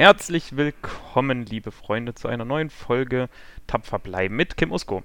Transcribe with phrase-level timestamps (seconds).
[0.00, 3.28] Herzlich willkommen, liebe Freunde, zu einer neuen Folge
[3.66, 5.02] Tapfer bleiben mit Kim Usko.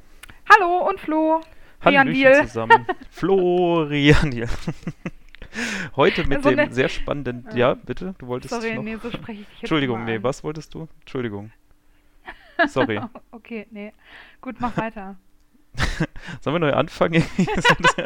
[0.50, 1.42] Hallo und Flo.
[1.84, 2.88] Hallöchen zusammen.
[3.10, 4.48] Florian Diel.
[5.98, 7.46] Heute mit So dem sehr spannenden.
[7.50, 7.58] Ja.
[7.58, 8.84] Ja, bitte, du wolltest Sorry, noch.
[8.84, 10.88] nee, so spreche ich dich jetzt Entschuldigung, nee, was wolltest du?
[11.02, 11.52] Entschuldigung.
[12.70, 13.02] Sorry.
[13.32, 13.92] Okay, nee.
[14.40, 15.18] Gut, mach weiter.
[16.40, 17.26] Sollen wir neu anfangen?
[17.38, 18.02] Irgendwie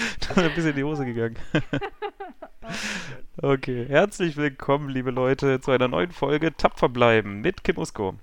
[0.20, 1.36] ist ein bisschen in die Hose gegangen.
[3.42, 8.14] Okay, herzlich willkommen, liebe Leute, zu einer neuen Folge Tapfer bleiben mit Kim Usko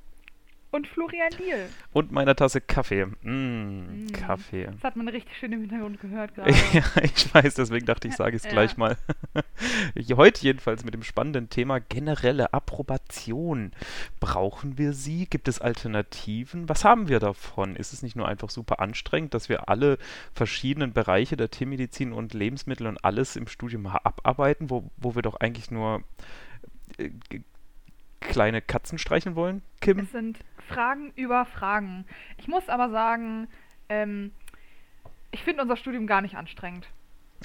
[0.77, 1.65] Und Florian Diel.
[1.91, 3.07] und meiner Tasse Kaffee.
[3.23, 4.11] Mm, Mm.
[4.13, 4.65] Kaffee.
[4.65, 6.51] Das hat man richtig schön im Hintergrund gehört gerade.
[6.51, 8.51] Ja, ich weiß, deswegen dachte ich, sage ich es Ja.
[8.51, 8.95] gleich mal.
[10.15, 13.71] Heute jedenfalls mit dem spannenden Thema generelle Approbation.
[14.19, 15.25] Brauchen wir sie?
[15.25, 16.69] Gibt es Alternativen?
[16.69, 17.75] Was haben wir davon?
[17.75, 19.97] Ist es nicht nur einfach super anstrengend, dass wir alle
[20.33, 25.39] verschiedenen Bereiche der Tiermedizin und Lebensmittel und alles im Studium abarbeiten, wo, wo wir doch
[25.39, 26.03] eigentlich nur
[26.99, 27.09] äh,
[28.21, 29.99] kleine Katzen streichen wollen, Kim?
[29.99, 32.05] Es sind Fragen über Fragen.
[32.37, 33.47] Ich muss aber sagen,
[33.89, 34.31] ähm,
[35.31, 36.87] ich finde unser Studium gar nicht anstrengend.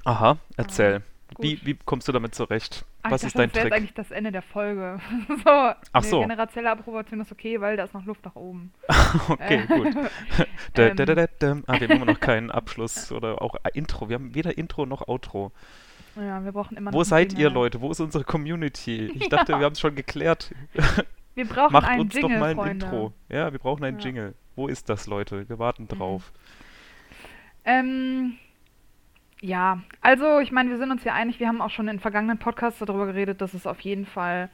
[0.05, 1.03] Aha, erzähl.
[1.35, 1.45] gut.
[1.45, 2.85] Wie, wie kommst du damit zurecht?
[3.03, 3.73] Ah, Was ich ist dachte, dein das wäre jetzt Trick?
[3.81, 5.01] eigentlich das Ende der Folge.
[5.29, 6.21] so, Ach Ach so.
[6.21, 8.73] Generelle Approbation ist okay, weil da ist noch Luft nach oben.
[9.29, 9.95] Okay, Äh, gut.
[10.75, 10.97] Da, ähm.
[10.97, 11.57] da, da, da.
[11.67, 14.09] Ah, wir haben immer noch keinen Abschluss oder auch Intro.
[14.09, 15.53] Wir haben weder Intro noch Outro.
[16.17, 17.55] Ja, wir brauchen immer Wo seid ihr, Jingle.
[17.55, 17.81] Leute?
[17.81, 19.11] Wo ist unsere Community?
[19.15, 19.59] Ich dachte, Ja.
[19.61, 20.53] wir haben es schon geklärt.
[21.35, 22.85] Wir brauchen Macht einen uns Jingle, doch mal ein Freunde.
[22.87, 23.13] Intro.
[23.31, 24.05] Ja, wir brauchen einen Ja.
[24.05, 24.35] Jingle.
[24.55, 25.49] Wo ist das, Leute?
[25.49, 26.31] Wir warten drauf.
[27.65, 28.35] Ähm,
[29.41, 32.37] ja, also ich meine, wir sind uns ja einig, wir haben auch schon in vergangenen
[32.39, 34.51] Podcasts darüber geredet, dass es auf jeden Fall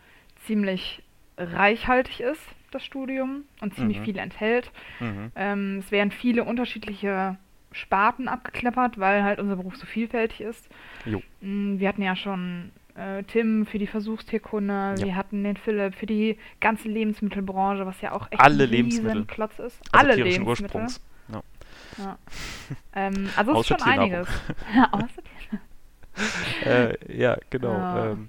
[0.47, 1.03] ziemlich
[1.37, 4.05] reichhaltig ist, das Studium, und ziemlich Mhm.
[4.05, 4.71] viel enthält.
[5.01, 5.33] Mhm.
[5.35, 7.37] Ähm, es werden viele unterschiedliche
[7.79, 10.69] Sparten abgeklappert, weil halt unser Beruf so vielfältig ist.
[11.05, 11.23] Jo.
[11.41, 15.05] Mm, Wir hatten ja schon äh, Tim für die Versuchstierkunde, Ja.
[15.07, 19.25] wir hatten den Philipp für die ganze Lebensmittelbranche, was ja auch echt Alle ein Lebensmittel.
[19.27, 19.81] Klotz ist.
[19.93, 20.47] Also Alle Lebensmittel.
[20.49, 21.01] Ursprungs.
[21.33, 21.43] Ja.
[21.99, 22.19] Ja.
[22.95, 24.29] ähm, also es ist schon einiges.
[26.65, 27.73] Äh, ja, genau.
[27.73, 28.11] Ja.
[28.11, 28.29] Ähm,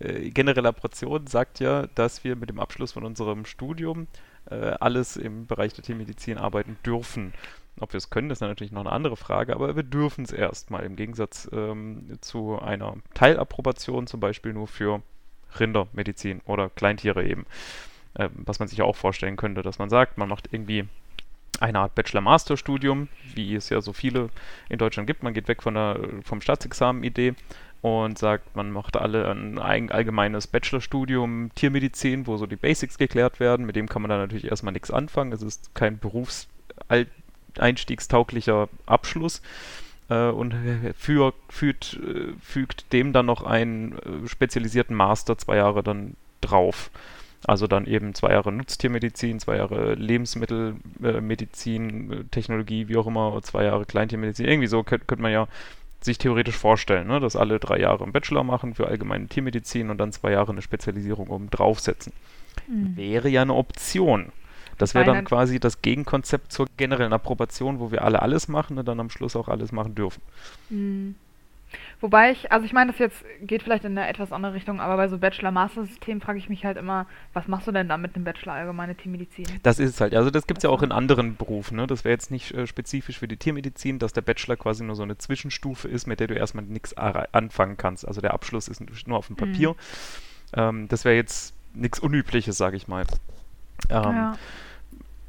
[0.00, 4.06] äh, generelle Approbation sagt ja, dass wir mit dem Abschluss von unserem Studium
[4.50, 7.32] äh, alles im Bereich der Tiermedizin arbeiten dürfen.
[7.80, 10.84] Ob wir es können, ist natürlich noch eine andere Frage, aber wir dürfen es erstmal
[10.84, 15.02] im Gegensatz ähm, zu einer Teilapprobation, zum Beispiel nur für
[15.58, 17.46] Rindermedizin oder Kleintiere eben.
[18.18, 20.86] Ähm, was man sich auch vorstellen könnte, dass man sagt, man macht irgendwie
[21.60, 24.30] eine Art Bachelor-Master-Studium, wie es ja so viele
[24.68, 25.22] in Deutschland gibt.
[25.22, 27.34] Man geht weg von der, vom Staatsexamen-Idee
[27.82, 33.66] und sagt, man macht alle ein allgemeines Bachelorstudium Tiermedizin, wo so die Basics geklärt werden.
[33.66, 35.32] Mit dem kann man dann natürlich erstmal nichts anfangen.
[35.32, 35.98] Es ist kein
[37.54, 39.42] berufseinstiegstauglicher Abschluss
[40.08, 40.54] äh, und
[40.98, 42.00] für, fügt,
[42.40, 46.90] fügt dem dann noch einen äh, spezialisierten Master zwei Jahre dann drauf.
[47.44, 53.42] Also dann eben zwei Jahre Nutztiermedizin, zwei Jahre Lebensmittelmedizin, äh, äh, Technologie, wie auch immer,
[53.42, 54.46] zwei Jahre Kleintiermedizin.
[54.46, 55.48] Irgendwie so könnte könnte man ja
[56.00, 57.18] sich theoretisch vorstellen, ne?
[57.20, 60.62] dass alle drei Jahre einen Bachelor machen für allgemeine Tiermedizin und dann zwei Jahre eine
[60.62, 62.12] Spezialisierung oben draufsetzen.
[62.68, 62.96] Mhm.
[62.96, 64.32] Wäre ja eine Option.
[64.78, 68.86] Das wäre dann quasi das Gegenkonzept zur generellen Approbation, wo wir alle alles machen und
[68.86, 70.22] dann am Schluss auch alles machen dürfen.
[70.70, 71.14] Mhm.
[72.00, 74.96] Wobei ich, also ich meine, das jetzt geht vielleicht in eine etwas andere Richtung, aber
[74.96, 78.24] bei so Bachelor-Master-Systemen frage ich mich halt immer, was machst du denn da mit einem
[78.24, 79.46] Bachelor allgemeine Tiermedizin?
[79.62, 80.14] Das ist es halt.
[80.14, 81.76] Also das gibt es ja Ach auch in anderen Berufen.
[81.76, 81.86] Ne?
[81.86, 85.02] Das wäre jetzt nicht äh, spezifisch für die Tiermedizin, dass der Bachelor quasi nur so
[85.02, 88.06] eine Zwischenstufe ist, mit der du erstmal nichts anfangen kannst.
[88.06, 89.38] Also der Abschluss ist nur auf dem Mhm.
[89.38, 89.74] Papier.
[90.54, 93.04] Ähm, das wäre jetzt nichts Unübliches, sage ich mal.
[93.88, 94.38] Ähm, ja.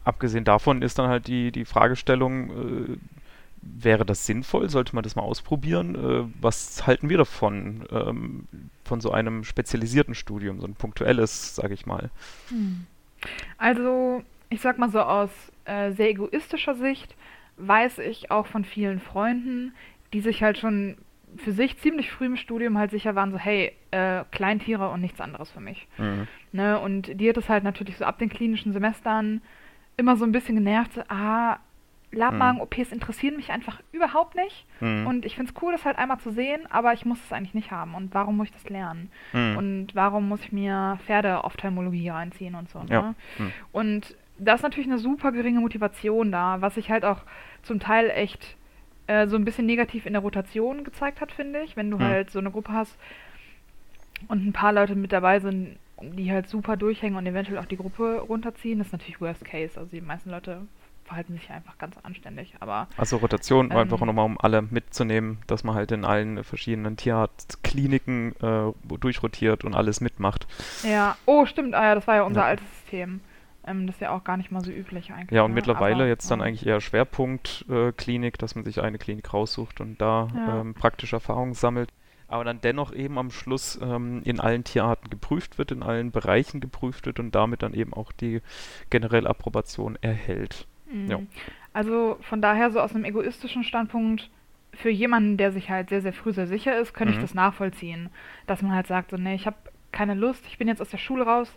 [0.03, 2.97] Abgesehen davon ist dann halt die, die Fragestellung, äh,
[3.61, 4.69] wäre das sinnvoll?
[4.69, 5.95] Sollte man das mal ausprobieren?
[5.95, 7.85] Äh, was halten wir davon?
[7.91, 8.47] Ähm,
[8.83, 12.09] von so einem spezialisierten Studium, so ein punktuelles, sage ich mal.
[12.49, 12.85] Hm.
[13.57, 15.29] Also, ich sag mal so aus
[15.65, 17.15] äh, sehr egoistischer Sicht
[17.57, 19.73] weiß ich auch von vielen Freunden,
[20.11, 20.97] die sich halt schon
[21.37, 25.21] für sich ziemlich früh im Studium halt sicher waren, so hey, äh, Kleintiere und nichts
[25.21, 25.87] anderes für mich.
[25.97, 26.27] Mhm.
[26.51, 26.79] Ne?
[26.79, 29.41] Und die hat es halt natürlich so ab den klinischen Semestern
[29.97, 31.59] immer so ein bisschen genervt, so, ah,
[32.13, 34.65] Labmagen-OPs interessieren mich einfach überhaupt nicht.
[34.79, 35.07] Mhm.
[35.07, 37.53] Und ich finde es cool, das halt einmal zu sehen, aber ich muss es eigentlich
[37.53, 37.95] nicht haben.
[37.95, 39.09] Und warum muss ich das lernen?
[39.33, 39.57] Mhm.
[39.57, 42.83] Und warum muss ich mir Pferde-Ophthalmologie reinziehen und so.
[42.87, 43.01] Ja.
[43.01, 43.15] Ne?
[43.39, 43.51] Mhm.
[43.71, 47.21] Und da ist natürlich eine super geringe Motivation da, was sich halt auch
[47.61, 48.57] zum Teil echt
[49.07, 51.75] äh, so ein bisschen negativ in der Rotation gezeigt hat, finde ich.
[51.75, 52.03] Wenn du Mhm.
[52.03, 52.95] halt so eine Gruppe hast
[54.27, 57.77] und ein paar Leute mit dabei sind, die halt super durchhängen und eventuell auch die
[57.77, 59.77] Gruppe runterziehen, das ist natürlich Worst Case.
[59.79, 60.61] Also die meisten Leute
[61.05, 62.53] verhalten sich einfach ganz anständig.
[62.61, 66.95] Aber Also Rotation, Ähm, einfach nochmal, um alle mitzunehmen, dass man halt in allen verschiedenen
[66.97, 70.47] Tierarztkliniken äh, durchrotiert und alles mitmacht.
[70.83, 72.47] ja, oh, stimmt, ah ja, das war ja unser Ja.
[72.47, 73.19] altes System.
[73.65, 75.31] Ähm, das ist ja auch gar nicht mal so üblich eigentlich.
[75.31, 75.55] Ja, und ne?
[75.55, 76.45] mittlerweile Aber, jetzt dann ja.
[76.45, 80.61] eigentlich eher Schwerpunkt äh, Klinik, dass man sich eine Klinik raussucht und da Ja.
[80.61, 81.91] ähm, praktische Erfahrungen sammelt.
[82.27, 86.61] Aber dann dennoch eben am Schluss ähm, in allen Tierarten geprüft wird, in allen Bereichen
[86.61, 88.41] geprüft wird und damit dann eben auch die
[88.89, 90.67] generelle Approbation erhält.
[90.91, 91.17] ja.
[91.19, 91.27] Mhm.
[91.73, 94.29] Also von daher so aus einem egoistischen Standpunkt,
[94.75, 97.21] für jemanden, der sich halt sehr, sehr früh sehr sicher ist, könnte ich Mhm.
[97.21, 98.09] das nachvollziehen.
[98.47, 99.55] Dass man halt sagt, so, nee, ich habe
[99.91, 101.51] keine Lust, ich bin jetzt aus der Schule raus,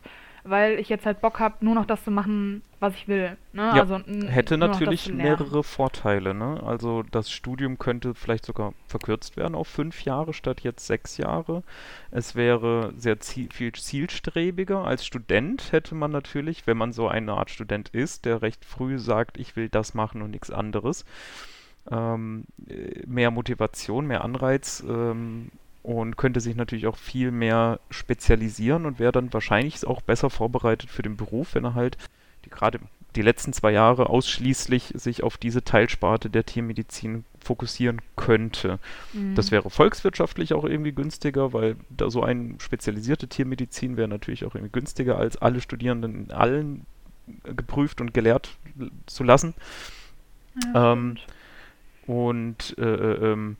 [0.49, 3.37] weil ich jetzt halt Bock habe, nur noch das zu machen, was ich will.
[3.53, 3.63] Ne?
[3.75, 6.63] Ja, also, Hätte natürlich mehrere Vorteile, ne?
[6.65, 11.63] Also das Studium könnte vielleicht sogar verkürzt werden auf fünf Jahre statt jetzt sechs Jahre.
[12.11, 14.85] Es wäre sehr ziel viel zielstrebiger.
[14.85, 18.99] Als Student hätte man natürlich, wenn man so eine Art Student ist, der recht früh
[18.99, 21.05] sagt, ich will das machen und nichts anderes,
[21.91, 25.51] ähm, äh, mehr Motivation, mehr Anreiz ähm,
[25.87, 30.91] und könnte sich natürlich auch viel mehr spezialisieren und wäre dann wahrscheinlich auch besser vorbereitet
[30.91, 31.97] für den Beruf, wenn er halt
[32.45, 32.81] die gerade
[33.15, 38.81] die letzten zwei Jahre ausschließlich sich auf diese Teilsparte der Tiermedizin fokussieren könnte.
[39.37, 39.53] Das Mhm.
[39.53, 44.73] wäre volkswirtschaftlich auch irgendwie günstiger, weil da so eine spezialisierte Tiermedizin wäre natürlich auch irgendwie
[44.73, 46.85] günstiger, als alle Studierenden in allen
[47.45, 48.59] geprüft und gelehrt
[49.07, 49.55] zu lassen.
[50.75, 51.17] Ja, ähm.
[52.07, 53.57] Und äh, äh, ähm,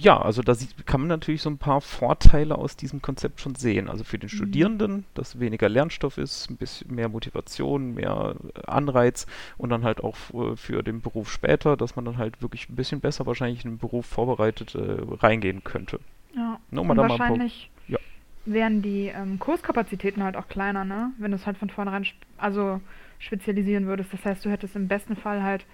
[0.00, 3.54] ja, also da sieht, kann man natürlich so ein paar Vorteile aus diesem Konzept schon
[3.54, 3.88] sehen.
[3.88, 4.36] Also für den Mhm.
[4.36, 9.26] Studierenden, dass weniger Lernstoff ist, ein bisschen mehr Motivation, mehr äh, Anreiz
[9.58, 12.76] und dann halt auch f- für den Beruf später, dass man dann halt wirklich ein
[12.76, 16.00] bisschen besser wahrscheinlich in den Beruf vorbereitet äh, reingehen könnte.
[16.34, 16.58] Ja.
[16.70, 17.98] Ne, um Und wahrscheinlich ja.
[18.46, 21.12] wären die ähm, Kurskapazitäten halt auch kleiner, ne?
[21.18, 22.80] Wenn du es halt von vornherein sp also
[23.18, 24.12] spezialisieren würdest.
[24.14, 25.66] Das heißt, du hättest im besten Fall halt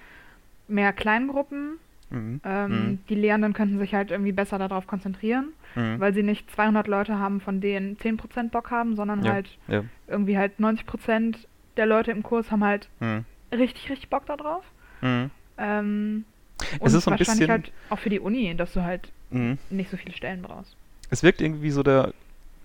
[0.67, 1.79] mehr Kleingruppen.
[2.11, 2.41] Mhm.
[2.45, 2.99] Ähm, Mhm.
[3.09, 5.99] Die Lehrenden könnten sich halt irgendwie besser darauf konzentrieren, Mhm.
[6.01, 9.33] weil sie nicht 200 Leute haben, von denen 10% Bock haben, sondern Ja.
[9.33, 9.83] halt Ja.
[10.07, 13.25] irgendwie halt 90% der Leute im Kurs haben halt Mhm.
[13.53, 14.65] richtig, richtig Bock da drauf.
[15.03, 15.31] Mhm.
[15.59, 16.25] Ähm,
[16.61, 19.11] Es und ist so ein wahrscheinlich bisschen- halt auch für die Uni, dass du halt
[19.31, 19.59] Mhm.
[19.71, 20.77] nicht so viele Stellen brauchst.
[21.11, 22.13] Es wirkt irgendwie wie so der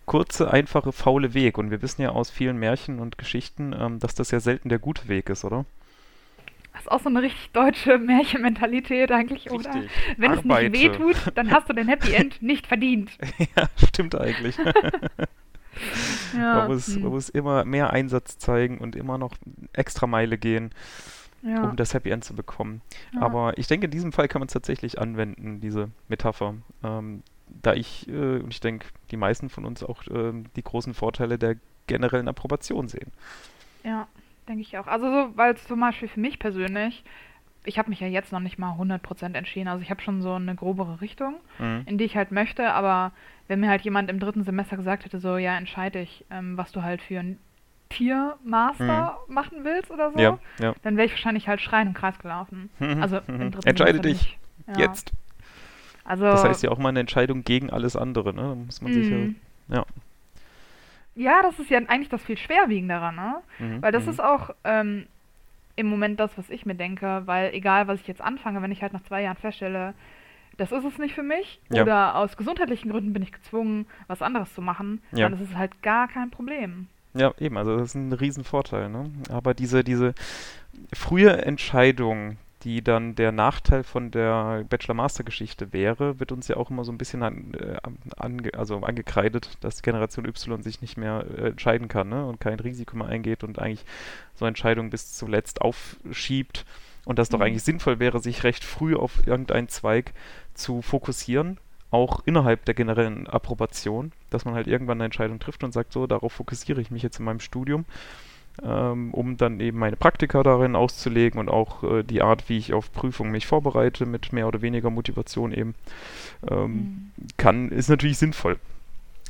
[0.05, 1.57] kurze, einfache, faule Weg.
[1.57, 4.79] Und wir wissen ja aus vielen Märchen und Geschichten, ähm, dass das ja selten der
[4.79, 5.65] gute Weg ist, oder?
[6.73, 9.83] Das ist auch so eine richtig deutsche Märchenmentalität eigentlich, oder?
[10.17, 10.69] Wenn es Arbeite.
[10.69, 13.11] nicht wehtut, dann hast du den Happy End nicht verdient.
[13.55, 14.57] ja, stimmt eigentlich.
[16.35, 19.35] Ja, man, muss, hm, man muss immer mehr Einsatz zeigen und immer noch
[19.73, 20.71] extra Meile gehen,
[21.41, 22.81] ja, um das Happy End zu bekommen.
[23.13, 23.21] ja.
[23.21, 26.55] Aber ich denke, in diesem Fall kann man es tatsächlich anwenden, diese Metapher.
[26.83, 27.23] Ähm,
[27.61, 31.37] da ich, äh, und ich denke, die meisten von uns auch ähm, die großen Vorteile
[31.37, 31.55] der
[31.87, 33.11] generellen Approbation sehen.
[33.83, 34.07] Ja,
[34.47, 34.87] denke ich auch.
[34.87, 37.03] Also so, weil zum Beispiel für mich persönlich,
[37.63, 39.67] ich habe mich ja jetzt noch nicht mal 100% entschieden.
[39.67, 41.83] Also ich habe schon so eine grobere Richtung, Mhm.
[41.85, 43.11] in die ich halt möchte, aber
[43.47, 46.71] wenn mir halt jemand im dritten Semester gesagt hätte, so, ja, entscheide ich, ähm, was
[46.71, 47.37] du halt für ein
[47.89, 50.73] Tiermaster machen willst oder so, Ja, ja.
[50.83, 52.69] dann wäre ich wahrscheinlich halt schreien im Kreis gelaufen.
[52.79, 54.37] Also im dritten Entscheide Semester dich.
[54.67, 54.77] Ja.
[54.79, 55.11] jetzt.
[56.03, 58.41] Also, Das heißt ja auch mal eine Entscheidung gegen alles andere, ne?
[58.41, 59.09] Da muss man sich
[59.69, 59.85] ja.
[61.21, 61.31] Ja.
[61.31, 63.35] Ja, das ist ja eigentlich das viel schwerwiegendere, ne?
[63.59, 64.09] Mhm, Weil das mhm.
[64.09, 65.05] ist auch ähm,
[65.75, 68.81] im Moment das, was ich mir denke, weil egal, was ich jetzt anfange, wenn ich
[68.81, 69.93] halt nach zwei Jahren feststelle,
[70.57, 71.83] das ist es nicht für mich, Ja.
[71.83, 75.29] oder aus gesundheitlichen Gründen bin ich gezwungen, was anderes zu machen, Ja.
[75.29, 76.87] dann ist es halt gar kein Problem.
[77.13, 79.11] Ja, eben, also das ist ein Riesenvorteil, ne?
[79.29, 80.13] Aber diese, diese
[80.93, 86.83] frühe Entscheidung, die dann der Nachteil von der Bachelor-Master-Geschichte wäre, wird uns ja auch immer
[86.83, 87.77] so ein bisschen an, äh,
[88.17, 92.25] ange, also angekreidet, dass Generation Y sich nicht mehr äh, entscheiden kann, ne?
[92.25, 93.85] Und kein Risiko mehr eingeht und eigentlich
[94.35, 96.65] so Entscheidungen bis zuletzt aufschiebt.
[97.05, 97.45] Und das doch Mhm.
[97.45, 100.13] eigentlich sinnvoll wäre, sich recht früh auf irgendeinen Zweig
[100.53, 101.57] zu fokussieren,
[101.89, 106.05] auch innerhalb der generellen Approbation, dass man halt irgendwann eine Entscheidung trifft und sagt, so,
[106.07, 107.85] darauf fokussiere ich mich jetzt in meinem Studium,
[108.63, 112.73] ähm, um dann eben meine Praktika darin auszulegen und auch äh, die Art, wie ich
[112.73, 115.75] auf Prüfungen mich vorbereite, mit mehr oder weniger Motivation eben,
[116.49, 117.11] ähm, Mhm.
[117.37, 118.57] kann, ist natürlich sinnvoll.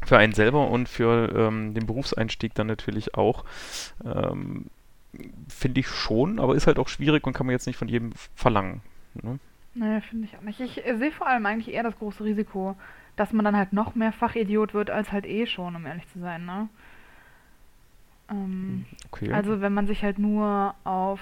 [0.05, 3.45] Für einen selber und für ähm, den Berufseinstieg dann natürlich auch.
[4.03, 4.65] Ähm,
[5.49, 8.11] Finde ich schon, aber ist halt auch schwierig und kann man jetzt nicht von jedem
[8.35, 8.81] verlangen.
[9.21, 9.39] Ne?
[9.73, 10.59] Nee, finde ich auch nicht.
[10.59, 12.75] Ich äh, sehe vor allem eigentlich eher das große Risiko,
[13.17, 16.19] dass man dann halt noch mehr Fachidiot wird, als halt eh schon, um ehrlich zu
[16.19, 16.69] sein, ne?
[18.31, 19.31] Ähm, Okay.
[19.33, 21.19] Also wenn man sich halt nur auf,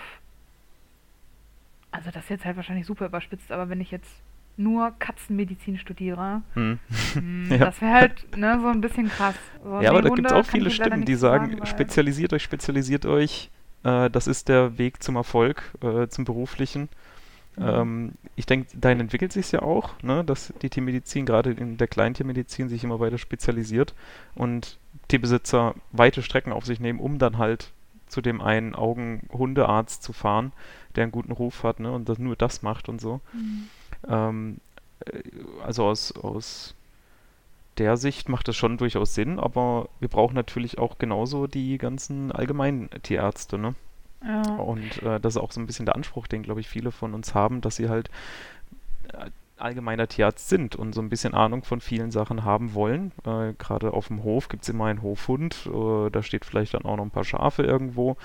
[1.91, 4.09] also das ist jetzt halt wahrscheinlich super überspitzt, aber wenn ich jetzt
[4.57, 6.79] nur Katzenmedizin studiere, Hm.
[7.13, 7.57] hm, Ja.
[7.57, 9.35] das wäre halt ne, so ein bisschen krass.
[9.63, 13.05] So, Ja, aber da gibt es auch viele Stimmen, die sagen, sagen, spezialisiert euch, spezialisiert
[13.05, 13.49] euch.
[13.83, 16.89] Äh, das ist der Weg zum Erfolg, äh, zum beruflichen.
[17.57, 18.13] Mhm.
[18.35, 22.69] Ich denke, dahin entwickelt sich ja auch, ne, dass die Tiermedizin, gerade in der Kleintiermedizin,
[22.69, 23.93] sich immer weiter spezialisiert
[24.35, 24.77] und
[25.09, 27.71] Tierbesitzer weite Strecken auf sich nehmen, um dann halt
[28.07, 30.51] zu dem einen Augen-Hundearzt zu fahren,
[30.95, 33.21] der einen guten Ruf hat ne, und das, nur das macht und so.
[33.33, 33.69] Mhm.
[34.07, 34.57] Ähm,
[35.05, 35.21] äh,
[35.63, 36.75] also aus, aus
[37.77, 42.31] der Sicht macht das schon durchaus Sinn, aber wir brauchen natürlich auch genauso die ganzen
[42.31, 43.75] allgemeinen Tierärzte, ne?
[44.23, 44.41] Ja.
[44.55, 47.13] Und äh, das ist auch so ein bisschen der Anspruch, den, glaube ich, viele von
[47.13, 48.09] uns haben, dass sie halt
[49.13, 53.11] äh, allgemeiner Tierarzt sind und so ein bisschen Ahnung von vielen Sachen haben wollen.
[53.25, 56.85] Äh, Gerade auf dem Hof gibt es immer einen Hofhund, äh, da steht vielleicht dann
[56.85, 58.17] auch noch ein paar Schafe irgendwo.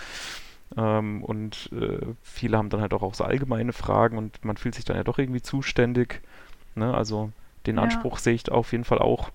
[0.76, 4.74] Ähm, und äh, viele haben dann halt auch, auch so allgemeine Fragen und man fühlt
[4.74, 6.22] sich dann ja doch irgendwie zuständig.
[6.74, 6.92] Ne?
[6.92, 7.30] Also
[7.66, 7.82] den ja.
[7.82, 9.30] Anspruch sehe ich auf jeden Fall auch.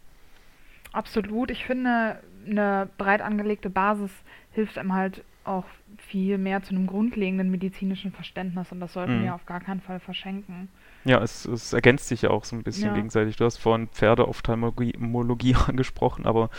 [0.92, 1.52] Absolut.
[1.52, 4.12] Ich finde, eine breit angelegte Basis
[4.52, 5.66] hilft einem halt auch
[6.10, 9.24] viel mehr zu einem grundlegenden medizinischen Verständnis und das sollten mhm.
[9.26, 10.70] wir auf gar keinen Fall verschenken.
[11.06, 12.94] Ja, es, es, ergänzt sich ja auch so ein bisschen ja.
[12.94, 13.38] gegenseitig.
[13.38, 16.50] Du hast vorhin Pferdeophthalmologie angesprochen, aber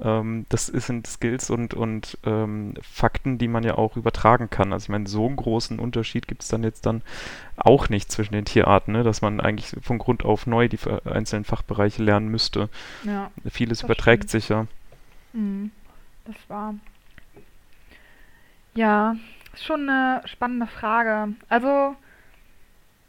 [0.00, 4.72] ähm, das sind Skills und, und ähm, Fakten, die man ja auch übertragen kann.
[4.72, 7.02] Also ich meine, so einen großen Unterschied gibt es dann jetzt dann
[7.56, 9.02] auch nicht zwischen den Tierarten, ne?
[9.02, 12.70] dass man eigentlich von Grund auf neu die einzelnen Fachbereiche lernen müsste.
[13.04, 14.30] Ja, Vieles überträgt stimmt.
[14.30, 14.66] sich ja.
[15.34, 15.72] Mhm,
[16.24, 16.74] das war.
[18.74, 19.16] Ja,
[19.52, 21.34] ist schon eine spannende Frage.
[21.48, 21.96] Also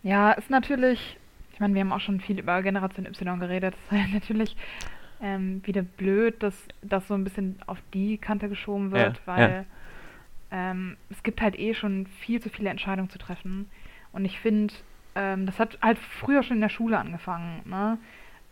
[0.04, 1.18] ja, ist natürlich,
[1.54, 3.76] ich meine, wir haben auch schon viel über Generation Y geredet.
[3.92, 4.58] Es ist natürlich
[5.22, 9.52] ähm, wieder blöd, dass das so ein bisschen auf die Kante geschoben wird, ja, weil
[9.52, 9.66] ja.
[10.52, 13.70] Ähm, es gibt halt eh schon viel zu viele Entscheidungen zu treffen.
[14.12, 14.74] Und ich finde,
[15.16, 17.62] ähm, das hat halt früher schon in der Schule angefangen.
[17.66, 17.98] Ne?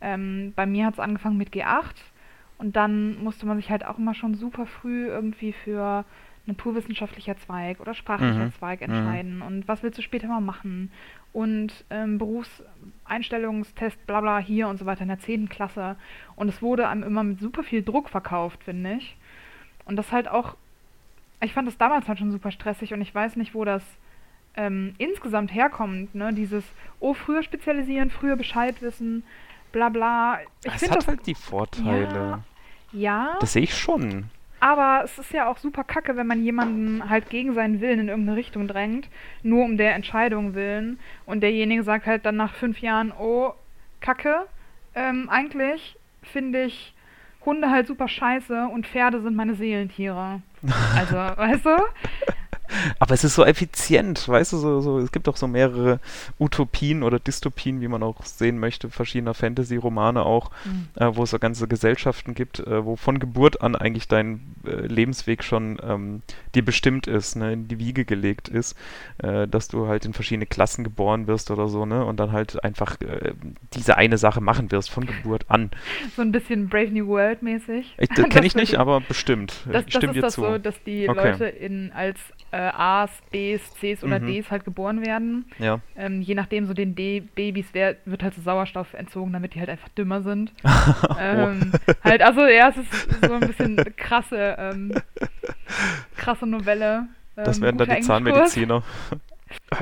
[0.01, 1.96] Ähm, bei mir hat es angefangen mit G8
[2.58, 6.06] und dann musste man sich halt auch immer schon super früh irgendwie für
[6.50, 8.53] naturwissenschaftlicher Zweig oder sprachlicher mhm.
[8.53, 8.94] Zweig mhm.
[8.94, 9.41] entscheiden mhm.
[9.44, 10.91] und was willst du später mal machen
[11.32, 15.50] und ähm, Berufseinstellungstest, bla bla hier und so weiter in der 10.
[15.50, 15.96] Klasse.
[16.36, 19.15] Und es wurde einem immer mit super viel Druck verkauft, finde ich.
[19.86, 20.56] Und das halt auch,
[21.41, 23.84] ich fand das damals halt schon super stressig und ich weiß nicht, wo das
[24.56, 26.34] ähm, insgesamt herkommt, ne?
[26.34, 26.63] Dieses,
[27.00, 29.24] oh, früher spezialisieren, früher Bescheid wissen,
[29.72, 30.39] bla bla.
[30.63, 32.44] Ich es hat das, halt die Vorteile.
[32.91, 33.29] Ja.
[33.32, 33.38] ja.
[33.39, 34.29] Das sehe ich schon.
[34.60, 38.10] Aber es ist ja auch super kacke, wenn man jemanden halt gegen seinen Willen in
[38.10, 39.08] irgendeine Richtung drängt,
[39.42, 41.00] nur um der Entscheidung willen.
[41.25, 43.54] Und derjenige sagt halt dann nach fünf Jahren, oh,
[44.01, 44.48] kacke,
[44.96, 46.94] ähm, eigentlich finde ich
[47.46, 50.42] Hunde halt super scheiße und Pferde sind meine Seelentiere.
[50.96, 51.78] Also, weißt du?
[53.00, 56.00] Aber es ist so effizient, weißt du, so, so, es gibt auch so mehrere
[56.40, 60.88] Utopien oder Dystopien, wie man auch sehen möchte, verschiedener Fantasy-Romane auch, mhm.
[60.96, 64.88] äh, wo es so ganze Gesellschaften gibt, äh, wo von Geburt an eigentlich dein äh,
[64.88, 66.22] Lebensweg schon ähm,
[66.56, 68.78] dir bestimmt ist, ne, in die Wiege gelegt ist,
[69.20, 72.64] äh, dass du halt in verschiedene Klassen geboren wirst oder so, ne, und dann halt
[72.64, 73.34] einfach äh,
[73.74, 75.72] diese eine Sache machen wirst von Geburt an.
[76.16, 77.96] So ein bisschen Brave New World mäßig.
[78.30, 79.54] kenne ich nicht, aber bestimmt.
[79.72, 80.42] Das, das ist das zu.
[80.42, 81.32] so, dass die okay.
[81.32, 82.20] Leute in als
[82.60, 84.28] äh, A's, B's, C's oder mhm.
[84.28, 85.46] D's halt geboren werden.
[85.60, 85.80] Ja.
[85.96, 89.88] Ähm, je nachdem, so den D-Babys wird halt so Sauerstoff entzogen, damit die halt einfach
[89.89, 90.51] dümmer sind.
[91.20, 91.94] ähm, oh.
[92.04, 94.94] Halt, also ja, es ist so ein bisschen krasse, ähm,
[96.18, 97.08] krasse Novelle.
[97.36, 98.84] das ähm, werden dann die Zahnmediziner.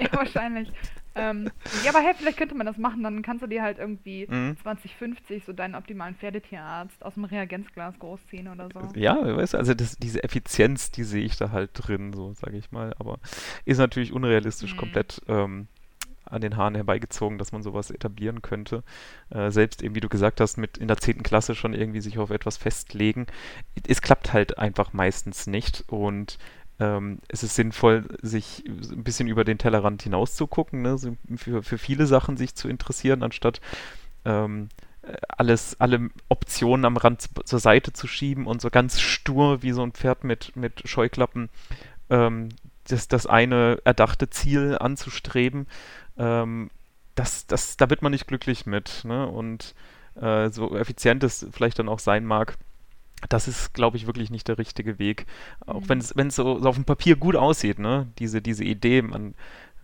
[0.00, 0.72] ja, wahrscheinlich.
[1.18, 1.50] Ähm,
[1.84, 4.56] ja, aber hey, vielleicht könnte man das machen, dann kannst du dir halt irgendwie mhm.
[4.62, 8.98] 2050 so deinen optimalen Pferdetierarzt aus dem Reagenzglas großziehen oder so.
[8.98, 12.56] Ja, weißt du, also das, diese Effizienz, die sehe ich da halt drin, so sage
[12.56, 12.94] ich mal.
[12.98, 13.18] Aber
[13.64, 14.78] ist natürlich unrealistisch mhm.
[14.78, 15.68] komplett ähm,
[16.30, 18.82] an den Haaren herbeigezogen, dass man sowas etablieren könnte.
[19.30, 21.22] Äh, selbst eben, wie du gesagt hast, mit in der 10.
[21.22, 23.26] Klasse schon irgendwie sich auf etwas festlegen.
[23.86, 26.38] Es klappt halt einfach meistens nicht und
[26.80, 30.96] ähm, es ist sinnvoll, sich ein bisschen über den Tellerrand hinaus zu gucken, ne?
[31.36, 33.60] für, für viele Sachen sich zu interessieren, anstatt
[34.24, 34.68] ähm,
[35.28, 39.82] alles, alle Optionen am Rand zur Seite zu schieben und so ganz stur wie so
[39.82, 41.48] ein Pferd mit, mit Scheuklappen
[42.10, 42.50] ähm,
[42.86, 45.66] das, das eine erdachte Ziel anzustreben.
[46.16, 46.70] Ähm,
[47.14, 49.04] das, das, da wird man nicht glücklich mit.
[49.04, 49.26] Ne?
[49.26, 49.74] Und
[50.14, 52.56] äh, so effizient es vielleicht dann auch sein mag,
[53.28, 55.26] das ist, glaube ich, wirklich nicht der richtige Weg.
[55.66, 56.04] Auch mhm.
[56.14, 58.08] wenn es so, so, auf dem Papier gut aussieht, ne?
[58.18, 59.34] diese, diese Idee, man,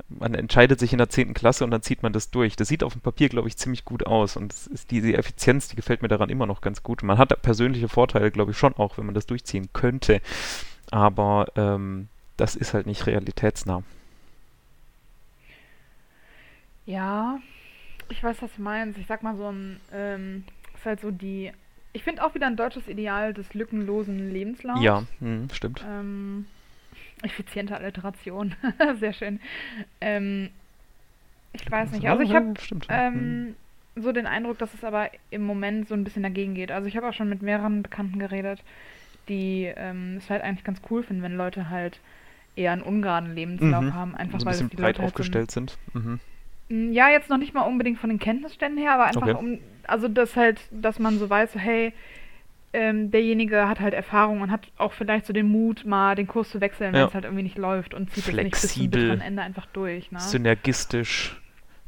[0.08, 1.34] man entscheidet sich in der 10.
[1.34, 2.56] Klasse und dann zieht man das durch.
[2.56, 4.36] Das sieht auf dem Papier, glaube ich, ziemlich gut aus.
[4.36, 7.02] Und ist diese Effizienz, die gefällt mir daran immer noch ganz gut.
[7.02, 10.20] Man hat persönliche Vorteile, glaube ich, schon auch, wenn man das durchziehen könnte.
[10.90, 13.82] Aber ähm, das ist halt nicht realitätsnah.
[16.86, 17.38] Ja,
[18.10, 18.98] ich weiß, was du meinst.
[18.98, 21.52] Ich sag mal, so ein, ähm, ist halt so die
[21.94, 24.82] Ich finde auch wieder ein deutsches Ideal des lückenlosen Lebenslaufs.
[24.82, 25.84] Ja, hm, stimmt.
[25.88, 26.44] Ähm,
[27.22, 28.54] effiziente Alliteration.
[28.98, 29.40] Sehr schön.
[30.00, 30.50] Ähm,
[31.52, 32.08] ich weiß nicht.
[32.08, 32.46] Also ich habe
[32.90, 33.10] ja.
[33.10, 33.14] Hm.
[33.14, 33.56] ähm,
[33.96, 36.72] so den Eindruck, dass es aber im Moment so ein bisschen dagegen geht.
[36.72, 38.60] Also ich habe auch schon mit mehreren Bekannten geredet,
[39.28, 42.00] die ähm, es halt eigentlich ganz cool finden, wenn Leute halt
[42.56, 43.94] eher einen ungeraden Lebenslauf Mhm.
[43.94, 44.14] haben.
[44.16, 45.78] Einfach so ein weil es die breit Leute halt aufgestellt sind.
[45.92, 46.18] Mhm.
[46.70, 49.34] Mm, Ja, jetzt noch nicht mal unbedingt von den Kenntnisständen her, aber einfach Okay.
[49.34, 51.92] um, also das halt, dass man so weiß, hey,
[52.72, 56.50] ähm, derjenige hat halt Erfahrung und hat auch vielleicht so den Mut, mal den Kurs
[56.50, 57.06] zu wechseln, wenn Ja.
[57.06, 59.20] es halt irgendwie nicht läuft und zieht es nicht bis zum Flexibel.
[59.20, 60.18] Ende einfach durch, ne?
[60.20, 61.40] Synergistisch.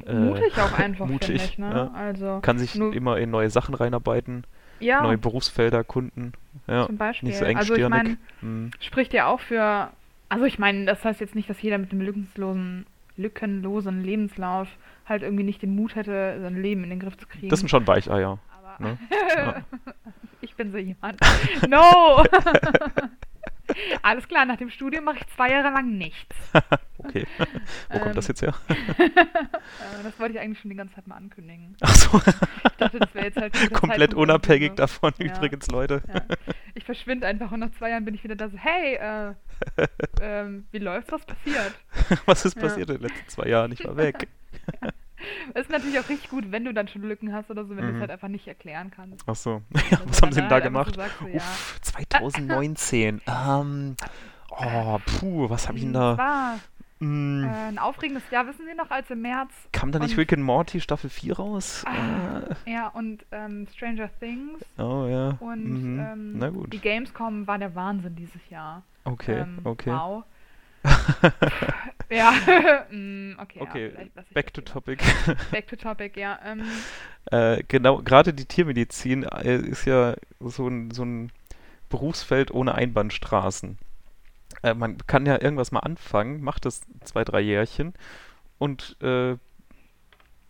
[0.07, 1.71] äh, Mutig auch einfach, finde mutig, ich, ne?
[1.71, 1.91] ja.
[1.99, 4.45] Also, Kann sich nur- immer in neue Sachen reinarbeiten,
[4.79, 6.33] ja, neue Berufsfelder erkunden.
[6.69, 7.29] Ja, zum Beispiel.
[7.31, 7.91] nicht so also ich engstirnig.
[7.91, 8.71] meine, Mhm.
[8.79, 9.89] spricht ja auch für,
[10.29, 14.69] also ich meine, das heißt jetzt nicht, dass jeder mit einem lückenlosen, lückenlosen Lebenslauf
[15.07, 17.49] halt irgendwie nicht den Mut hätte, sein Leben in den Griff zu kriegen.
[17.49, 18.39] Das sind schon Weicheier.
[18.59, 18.99] Aber Ne?
[19.37, 19.63] Ja.
[20.41, 21.19] ich bin so jemand.
[21.69, 22.23] No!
[24.03, 26.37] Alles klar, nach dem Studium mache ich zwei Jahre lang nichts.
[26.99, 27.27] Okay.
[27.91, 28.31] Wo kommt das Ähm.
[28.31, 28.55] jetzt her?
[28.99, 31.77] Äh, das wollte ich eigentlich schon die ganze Zeit mal ankündigen.
[31.83, 32.19] Ach so.
[32.65, 35.27] Ich dachte, das wäre jetzt halt Komplett Zeitpunkt unabhängig irgendwie davon, Ja.
[35.27, 36.03] übrigens, Leute.
[36.07, 36.13] so.
[36.15, 36.23] Ja.
[36.75, 39.35] Ich verschwinde einfach und nach zwei Jahren bin ich wieder da so, hey, äh,
[40.23, 41.75] ähm, wie läuft's, was passiert?
[42.25, 42.63] Was ist Ja.
[42.63, 43.73] passiert in den letzten zwei Jahren?
[43.73, 44.27] Ich war weg.
[44.83, 44.91] Es
[45.55, 47.91] ist natürlich auch richtig gut, wenn du dann schon Lücken hast oder so, wenn du
[47.91, 47.95] Mhm.
[47.97, 49.25] es halt einfach nicht erklären kannst.
[49.27, 49.63] Ach so.
[50.07, 50.95] Was haben sie denn da halt gemacht?
[50.95, 51.27] sagst, so.
[51.27, 53.21] Uff, 2019.
[53.27, 53.97] ähm,
[54.51, 56.17] oh, puh, was habe ich denn da?
[56.19, 56.59] war
[56.99, 60.33] Hm, äh, ein aufregendes Jahr, wissen Sie noch, als im März kam da nicht Rick
[60.33, 61.85] and Morty Staffel 4 raus?
[61.87, 65.37] Ah, Äh, Ja, und ähm, Stranger Things oh ja.
[65.41, 66.01] und mhm.
[66.01, 66.73] ähm, Na gut.
[66.73, 68.83] die Gamescom war der Wahnsinn dieses Jahr.
[69.05, 69.91] Okay, ähm, okay.
[69.91, 70.25] Wow.
[72.11, 72.33] ja,
[72.91, 73.61] mm, okay.
[73.61, 75.03] Okay, ja, Back to topic.
[75.51, 76.39] Back to topic, ja.
[76.45, 76.63] Ähm,
[77.31, 81.33] Äh, genau, gerade die Tiermedizin äh, ist ja so ein, so ein
[81.89, 83.79] Berufsfeld ohne Einbahnstraßen.
[84.63, 87.95] Äh, man kann ja irgendwas mal anfangen, macht das zwei, drei Jährchen
[88.59, 89.37] und äh,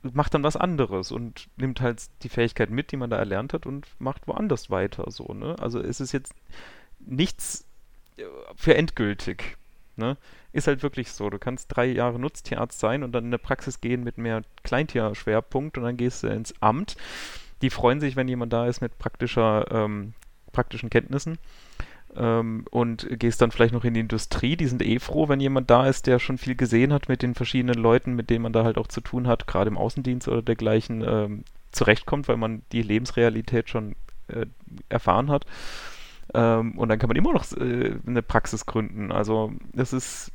[0.03, 3.67] macht dann was anderes und nimmt halt die Fähigkeit mit, die man da erlernt hat
[3.67, 5.11] und macht woanders weiter.
[5.11, 5.57] So, ne?
[5.59, 6.35] Also es ist jetzt
[7.01, 7.67] nichts
[8.17, 8.25] äh,
[8.57, 9.57] für endgültig.
[9.97, 10.17] Ne?
[10.53, 11.31] Ist halt wirklich so.
[11.31, 15.79] Du kannst drei Jahre Nutztierarzt sein und dann in eine Praxis gehen mit mehr Kleintierschwerpunkt
[15.79, 16.97] und dann gehst du ins Amt.
[17.63, 20.13] Die freuen sich, wenn jemand da ist mit praktischer, ähm,
[20.53, 21.39] praktischen Kenntnissen.
[22.15, 24.57] Ähm, und gehst dann vielleicht noch in die Industrie.
[24.57, 27.35] Die sind eh froh, wenn jemand da ist, der schon viel gesehen hat mit den
[27.35, 30.43] verschiedenen Leuten, mit denen man da halt auch zu tun hat, gerade im Außendienst oder
[30.43, 33.97] dergleichen, ähm, zurechtkommt, weil man die Lebensrealität schon
[34.29, 34.47] äh,
[34.89, 35.47] erfahren hat.
[36.37, 39.11] Ähm, und dann kann man immer noch äh, eine Praxis gründen.
[39.13, 40.33] Also das ist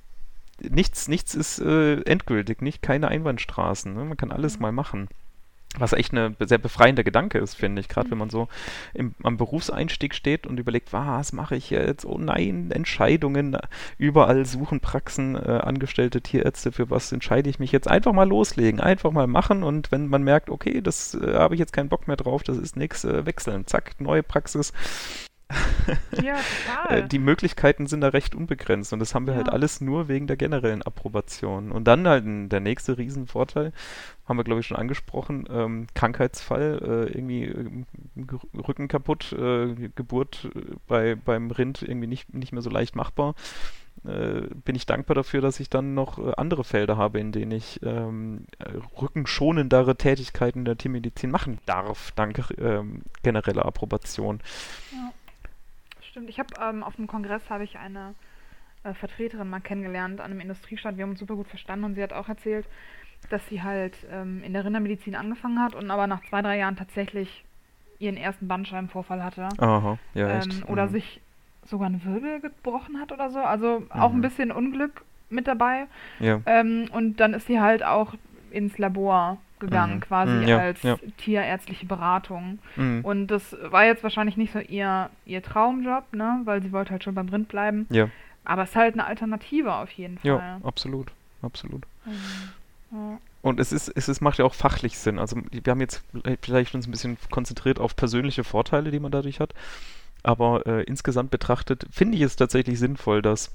[0.60, 3.94] nichts, nichts ist äh, endgültig, nicht keine Einbahnstraßen.
[3.94, 4.06] Ne?
[4.06, 4.62] Man kann alles Mhm.
[4.64, 5.08] mal machen.
[5.78, 7.88] Was echt ein sehr befreiender Gedanke ist, finde ich.
[7.88, 8.50] Gerade wenn man so
[8.94, 12.06] im, am Berufseinstieg steht und überlegt, was mache ich jetzt?
[12.06, 13.56] Oh nein, Entscheidungen.
[13.98, 17.88] Überall suchen Praxen, äh, angestellte Tierärzte, für was entscheide ich mich jetzt?
[17.88, 21.60] Einfach mal loslegen, einfach mal machen und wenn man merkt, okay, das äh, habe ich
[21.60, 23.66] jetzt keinen Bock mehr drauf, das ist nichts, äh, wechseln.
[23.66, 24.74] Zack, neue Praxis.
[26.24, 26.36] ja,
[26.90, 27.08] Äh, total.
[27.08, 29.54] die Möglichkeiten sind da recht unbegrenzt und das haben wir halt Ja.
[29.54, 31.72] alles nur wegen der generellen Approbation.
[31.72, 33.74] Und dann halt der nächste Riesenvorteil,
[34.28, 37.86] haben wir glaube ich schon angesprochen, ähm, Krankheitsfall, äh, irgendwie
[38.16, 38.38] G-
[38.68, 43.36] Rücken kaputt, äh, Geburt äh, bei, beim Rind irgendwie nicht, nicht mehr so leicht machbar.
[44.06, 47.52] Äh, bin ich dankbar dafür, dass ich dann noch äh, andere Felder habe, in denen
[47.52, 54.40] ich ähm, äh, rückenschonendere Tätigkeiten in der Tiermedizin machen darf, dank ähm, genereller Approbation.
[54.92, 55.12] Ja.
[56.12, 58.15] Stimmt, ich habe ähm, auf dem Kongress habe ich eine
[58.84, 60.97] äh, Vertreterin mal kennengelernt an einem Industriestand.
[60.97, 62.65] Wir haben uns super gut verstanden und sie hat auch erzählt,
[63.30, 66.76] dass sie halt ähm, in der Rindermedizin angefangen hat und aber nach zwei, drei Jahren
[66.76, 67.45] tatsächlich
[68.00, 69.47] ihren ersten Bandscheibenvorfall hatte.
[69.58, 70.54] Aha, ja, echt.
[70.54, 70.91] ähm, oder Mhm.
[70.91, 71.21] sich
[71.63, 73.39] sogar einen Wirbel gebrochen hat oder so.
[73.39, 74.21] Also auch ein Mhm.
[74.21, 75.86] bisschen Unglück mit dabei.
[76.19, 76.41] Ja.
[76.45, 78.15] Ähm, und dann ist sie halt auch
[78.50, 80.02] ins Labor gegangen, Mhm.
[80.02, 80.97] quasi Mhm, ja, als ja.
[81.17, 82.60] tierärztliche Beratung.
[82.76, 83.06] Mhm.
[83.06, 86.41] Und das war jetzt wahrscheinlich nicht so ihr, ihr Traumjob, ne?
[86.43, 87.88] Weil sie wollte halt schon beim Rind bleiben.
[87.89, 88.10] Ja,
[88.43, 90.58] Aber es ist halt eine Alternative auf jeden ja, Fall.
[90.63, 91.84] absolut, absolut.
[92.06, 92.13] Ähm,
[92.91, 93.17] ja.
[93.43, 95.17] Und es ist, es ist, macht ja auch fachlich Sinn.
[95.17, 96.04] Also wir haben jetzt
[96.41, 99.54] vielleicht uns ein bisschen konzentriert auf persönliche Vorteile, die man dadurch hat.
[100.24, 103.52] Aber äh, insgesamt betrachtet finde ich es tatsächlich sinnvoll, dass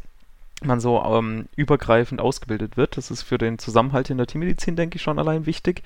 [0.62, 2.96] man so ähm, übergreifend ausgebildet wird.
[2.96, 5.82] Das ist für den Zusammenhalt in der Tiermedizin, denke ich, schon allein wichtig,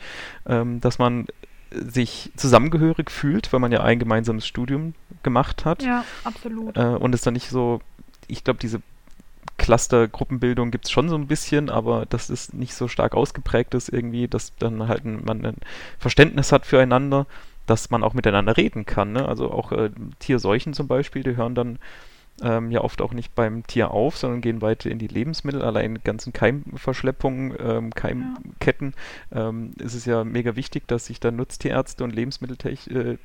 [0.46, 1.26] ähm, dass man
[1.72, 5.82] sich zusammengehörig fühlt, weil man ja ein gemeinsames Studium gemacht hat.
[5.82, 6.76] ja, absolut.
[6.76, 7.80] Äh, und es dann nicht so,
[8.26, 8.80] ich glaube, diese
[9.58, 13.88] Cluster-Gruppenbildung gibt es schon so ein bisschen, aber das ist nicht so stark ausgeprägt ist
[13.88, 15.56] irgendwie, dass dann halt ein, man ein
[15.98, 17.26] Verständnis hat füreinander.
[17.66, 19.12] dass man auch miteinander reden kann.
[19.12, 19.28] Ne?
[19.28, 21.78] Also auch äh, Tierseuchen zum Beispiel, die hören dann
[22.42, 25.62] ähm, ja oft auch nicht beim Tier auf, sondern gehen weiter in die Lebensmittel.
[25.62, 28.94] Allein ganzen Keimverschleppungen, ähm, Keimketten
[29.32, 33.18] ähm, ist es ja mega wichtig, dass sich dann Nutztierärzte und Lebensmitteltierärzte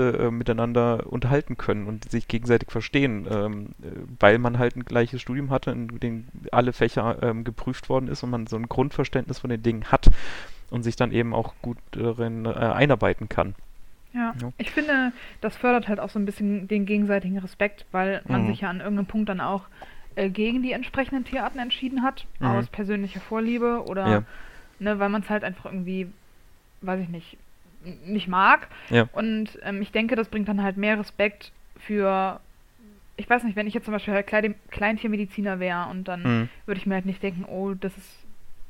[0.00, 4.84] äh, äh, miteinander unterhalten können und sich gegenseitig verstehen, ähm, äh, weil man halt ein
[4.84, 8.68] gleiches Studium hatte, in dem alle Fächer ähm, geprüft worden ist und man so ein
[8.68, 10.08] Grundverständnis von den Dingen hat
[10.70, 13.54] und sich dann eben auch gut darin äh, einarbeiten kann.
[14.14, 14.34] Ja.
[14.40, 14.52] ja.
[14.58, 18.46] ich finde, das fördert halt auch so ein bisschen den gegenseitigen Respekt, weil man mhm.
[18.48, 19.64] sich ja an irgendeinem Punkt dann auch
[20.16, 22.46] äh, gegen die entsprechenden Tierarten entschieden hat, mhm.
[22.46, 24.22] aus persönlicher Vorliebe oder ja.
[24.78, 26.06] ne, weil man es halt einfach irgendwie,
[26.82, 27.36] weiß ich nicht,
[28.06, 28.68] nicht mag.
[28.90, 29.08] Ja.
[29.12, 32.40] Und ähm, ich denke, das bringt dann halt mehr Respekt für,
[33.16, 36.48] ich weiß nicht, wenn ich jetzt zum Beispiel Klein Kleintiermediziner wäre und dann mhm.
[36.66, 38.10] würde ich mir halt nicht denken, oh, das ist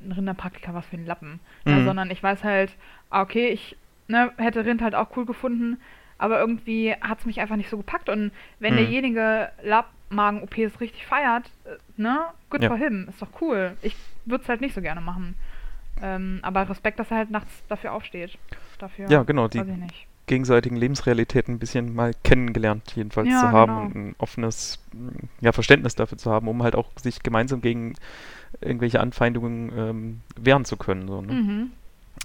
[0.00, 1.40] ein Rinderpraktiker, was für ein Lappen.
[1.66, 1.84] Ja, mhm.
[1.84, 2.72] sondern ich weiß halt,
[3.10, 3.76] ah, okay, ich
[4.08, 5.80] ne, hätte Rind halt auch cool gefunden,
[6.18, 8.08] aber irgendwie hat es mich einfach nicht so gepackt.
[8.08, 8.78] Und wenn mhm.
[8.78, 12.68] derjenige Labmagen-OPs richtig feiert, äh, ne, good ja.
[12.68, 13.76] for him, ist doch cool.
[13.82, 15.34] Ich würde es halt nicht so gerne machen.
[16.02, 18.36] Ähm, aber Respekt, dass er halt nachts dafür aufsteht.
[18.78, 19.62] Dafür, ja, genau, die
[20.26, 23.82] gegenseitigen Lebensrealitäten ein bisschen mal kennengelernt, jedenfalls ja, zu haben genau.
[23.82, 24.78] und ein offenes
[25.40, 27.94] ja, Verständnis dafür zu haben, um halt auch sich gemeinsam gegen
[28.60, 31.06] irgendwelche Anfeindungen ähm, wehren zu können.
[31.08, 31.32] So, ne?
[31.32, 31.70] mhm.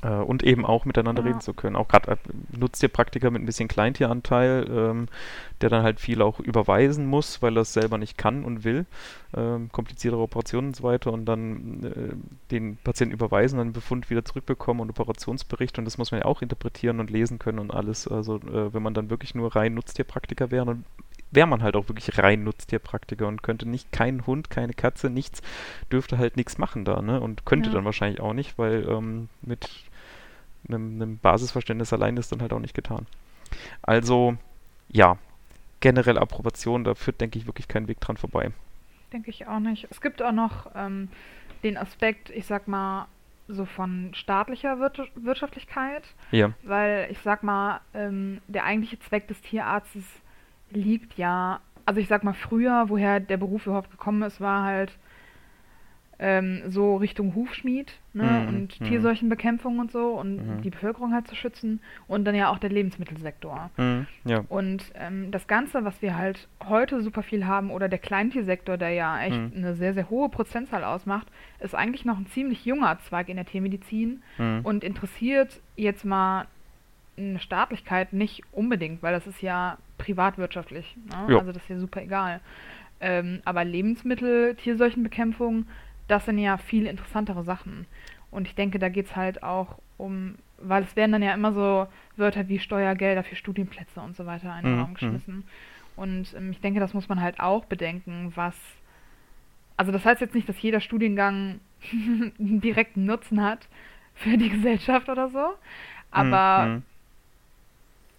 [0.01, 1.27] Äh, und eben auch miteinander ja.
[1.27, 1.75] reden zu können.
[1.75, 2.17] Auch gerade äh,
[2.57, 5.07] Nutztierpraktiker mit ein bisschen Kleintieranteil, ähm,
[5.61, 8.85] der dann halt viel auch überweisen muss, weil er es selber nicht kann und will.
[9.35, 12.15] Ähm, kompliziertere Operationen und so weiter und dann äh,
[12.51, 16.41] den Patienten überweisen, dann Befund wieder zurückbekommen und Operationsbericht und das muss man ja auch
[16.41, 18.07] interpretieren und lesen können und alles.
[18.07, 20.85] Also äh, wenn man dann wirklich nur rein Nutztierpraktiker wäre, dann
[21.31, 25.41] wäre man halt auch wirklich rein Nutztierpraktiker und könnte nicht kein Hund, keine Katze, nichts,
[25.91, 27.21] dürfte halt nichts machen da, ne?
[27.21, 27.75] Und könnte ja.
[27.75, 29.69] dann wahrscheinlich auch nicht, weil ähm, mit
[30.69, 33.05] einem, einem Basisverständnis allein ist dann halt auch nicht getan.
[33.81, 34.37] Also,
[34.89, 35.17] ja,
[35.79, 38.51] generell Approbation, da führt, denke ich, wirklich kein Weg dran vorbei.
[39.11, 39.87] Denke ich auch nicht.
[39.89, 41.09] Es gibt auch noch ähm,
[41.63, 43.07] den Aspekt, ich sag mal,
[43.47, 46.03] so von staatlicher Wirtschaftlichkeit.
[46.31, 46.51] Ja.
[46.63, 50.03] Weil ich sag mal, ähm, der eigentliche Zweck des Tierarztes
[50.69, 54.91] liegt ja, also ich sag mal früher, woher der Beruf überhaupt gekommen ist, war halt
[56.19, 58.23] ähm, so Richtung Hufschmied ne?
[58.23, 58.85] Mhm, und mhm.
[58.85, 60.61] Tierseuchenbekämpfung und so und mhm.
[60.61, 63.71] die Bevölkerung halt zu schützen und dann ja auch der Lebensmittelsektor.
[63.77, 64.43] Mhm, ja.
[64.49, 68.91] Und ähm, das Ganze, was wir halt heute super viel haben oder der Kleintiersektor, der
[68.91, 69.51] ja echt mhm.
[69.55, 71.27] eine sehr, sehr hohe Prozentzahl ausmacht,
[71.59, 74.59] ist eigentlich noch ein ziemlich junger Zweig in der Tiermedizin mhm.
[74.63, 76.47] und interessiert jetzt mal
[77.17, 80.95] eine Staatlichkeit nicht unbedingt, weil das ist ja privatwirtschaftlich.
[81.09, 81.37] Ne?
[81.37, 82.39] Also das ist ja super egal.
[83.01, 85.65] Ähm, aber Lebensmittel, Tierseuchenbekämpfung,
[86.09, 87.85] das sind ja viel interessantere Sachen.
[88.31, 91.53] Und ich denke, da geht es halt auch um, weil es werden dann ja immer
[91.53, 94.81] so Wörter wie Steuergelder für Studienplätze und so weiter in den mhm.
[94.81, 95.43] Raum geschmissen.
[95.95, 98.55] Und ähm, ich denke, das muss man halt auch bedenken, was.
[99.77, 101.59] Also das heißt jetzt nicht, dass jeder Studiengang
[101.91, 103.67] einen direkten Nutzen hat
[104.15, 105.53] für die Gesellschaft oder so.
[106.11, 106.83] Aber mhm.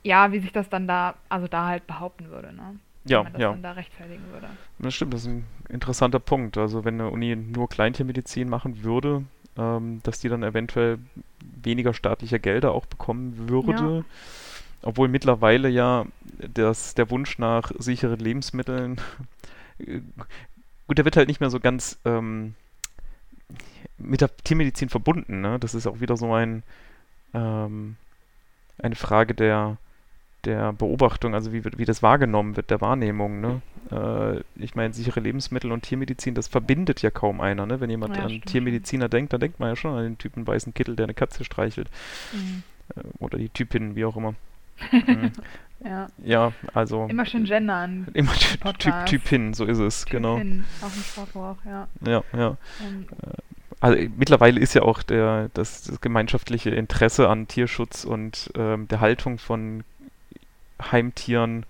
[0.03, 2.79] ja, wie sich das dann da, also da halt behaupten würde, ne?
[3.05, 3.51] Ja, man das ja.
[3.53, 4.49] dann da rechtfertigen würde.
[4.79, 6.59] Das stimmt, das ist ein interessanter Punkt.
[6.59, 9.25] Also wenn eine Uni nur Kleintiermedizin machen würde,
[9.57, 10.99] ähm, dass die dann eventuell
[11.63, 13.99] weniger staatliche Gelder auch bekommen würde.
[13.99, 14.05] Ja.
[14.83, 16.07] Obwohl mittlerweile ja
[16.55, 18.99] das, der Wunsch nach sicheren Lebensmitteln,
[20.87, 22.55] gut, der wird halt nicht mehr so ganz ähm,
[23.99, 25.41] mit der Tiermedizin verbunden.
[25.41, 25.59] Ne?
[25.59, 26.63] Das ist auch wieder so ein,
[27.35, 27.97] ähm,
[28.79, 29.77] eine Frage der,
[30.45, 33.41] der Beobachtung, also wie, wie das wahrgenommen wird, der Wahrnehmung.
[33.41, 33.63] Ne?
[33.91, 37.67] Äh, ich meine, sichere Lebensmittel und Tiermedizin, das verbindet ja kaum einer.
[37.67, 37.81] Ne?
[37.81, 38.47] Wenn jemand ja, an stimmt.
[38.47, 41.45] Tiermediziner denkt, dann denkt man ja schon an den Typen weißen Kittel, der eine Katze
[41.45, 41.89] streichelt.
[42.33, 42.63] Mhm.
[42.97, 44.35] Äh, oder die Typin, wie auch immer.
[44.91, 45.33] mhm.
[45.85, 46.07] ja.
[46.25, 47.07] ja, also.
[47.09, 48.09] Immer schön gendern.
[48.15, 48.33] Immer
[48.79, 50.39] typ, Typin, so ist es, typ genau.
[50.39, 51.89] Hin, auch im Sprachgebrauch, ja.
[52.07, 52.57] Ja, ja.
[52.83, 53.07] Ähm,
[53.81, 59.01] also mittlerweile ist ja auch der, das, das gemeinschaftliche Interesse an Tierschutz und ähm, der
[59.01, 59.85] Haltung von
[60.81, 61.67] Heimtieren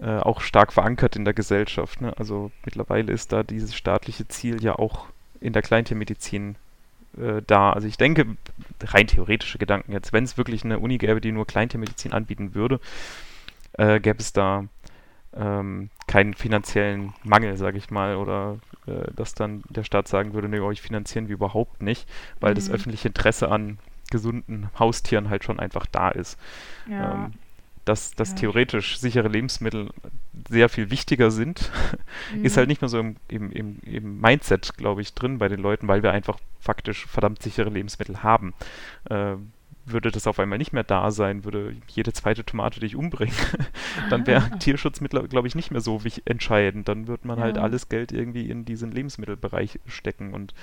[0.00, 2.00] äh, auch stark verankert in der Gesellschaft.
[2.00, 2.12] Ne?
[2.18, 5.06] Also mittlerweile ist da dieses staatliche Ziel ja auch
[5.40, 6.56] in der Kleintiermedizin
[7.18, 7.72] äh, da.
[7.72, 8.26] Also ich denke,
[8.82, 12.80] rein theoretische Gedanken jetzt, wenn es wirklich eine Uni gäbe, die nur Kleintiermedizin anbieten würde,
[13.74, 14.64] äh, gäbe es da
[15.36, 20.48] ähm, keinen finanziellen Mangel, sage ich mal, oder äh, dass dann der Staat sagen würde,
[20.48, 22.08] nee, euch finanzieren wir überhaupt nicht,
[22.40, 22.56] weil mhm.
[22.56, 23.78] das öffentliche Interesse an
[24.10, 26.38] gesunden Haustieren halt schon einfach da ist.
[26.88, 27.14] Ja.
[27.14, 27.32] Ähm,
[27.84, 28.36] dass, dass ja.
[28.36, 29.90] theoretisch sichere Lebensmittel
[30.48, 31.70] sehr viel wichtiger sind,
[32.34, 32.44] mhm.
[32.44, 35.60] ist halt nicht mehr so im, im, im, im Mindset, glaube ich, drin bei den
[35.60, 38.54] Leuten, weil wir einfach faktisch verdammt sichere Lebensmittel haben.
[39.10, 39.36] Äh,
[39.86, 43.34] würde das auf einmal nicht mehr da sein, würde jede zweite Tomate dich umbringen,
[44.10, 46.88] dann wäre Tierschutz, glaube ich, nicht mehr so entscheidend.
[46.88, 47.62] Dann wird man halt Ja.
[47.62, 50.54] alles Geld irgendwie in diesen Lebensmittelbereich stecken und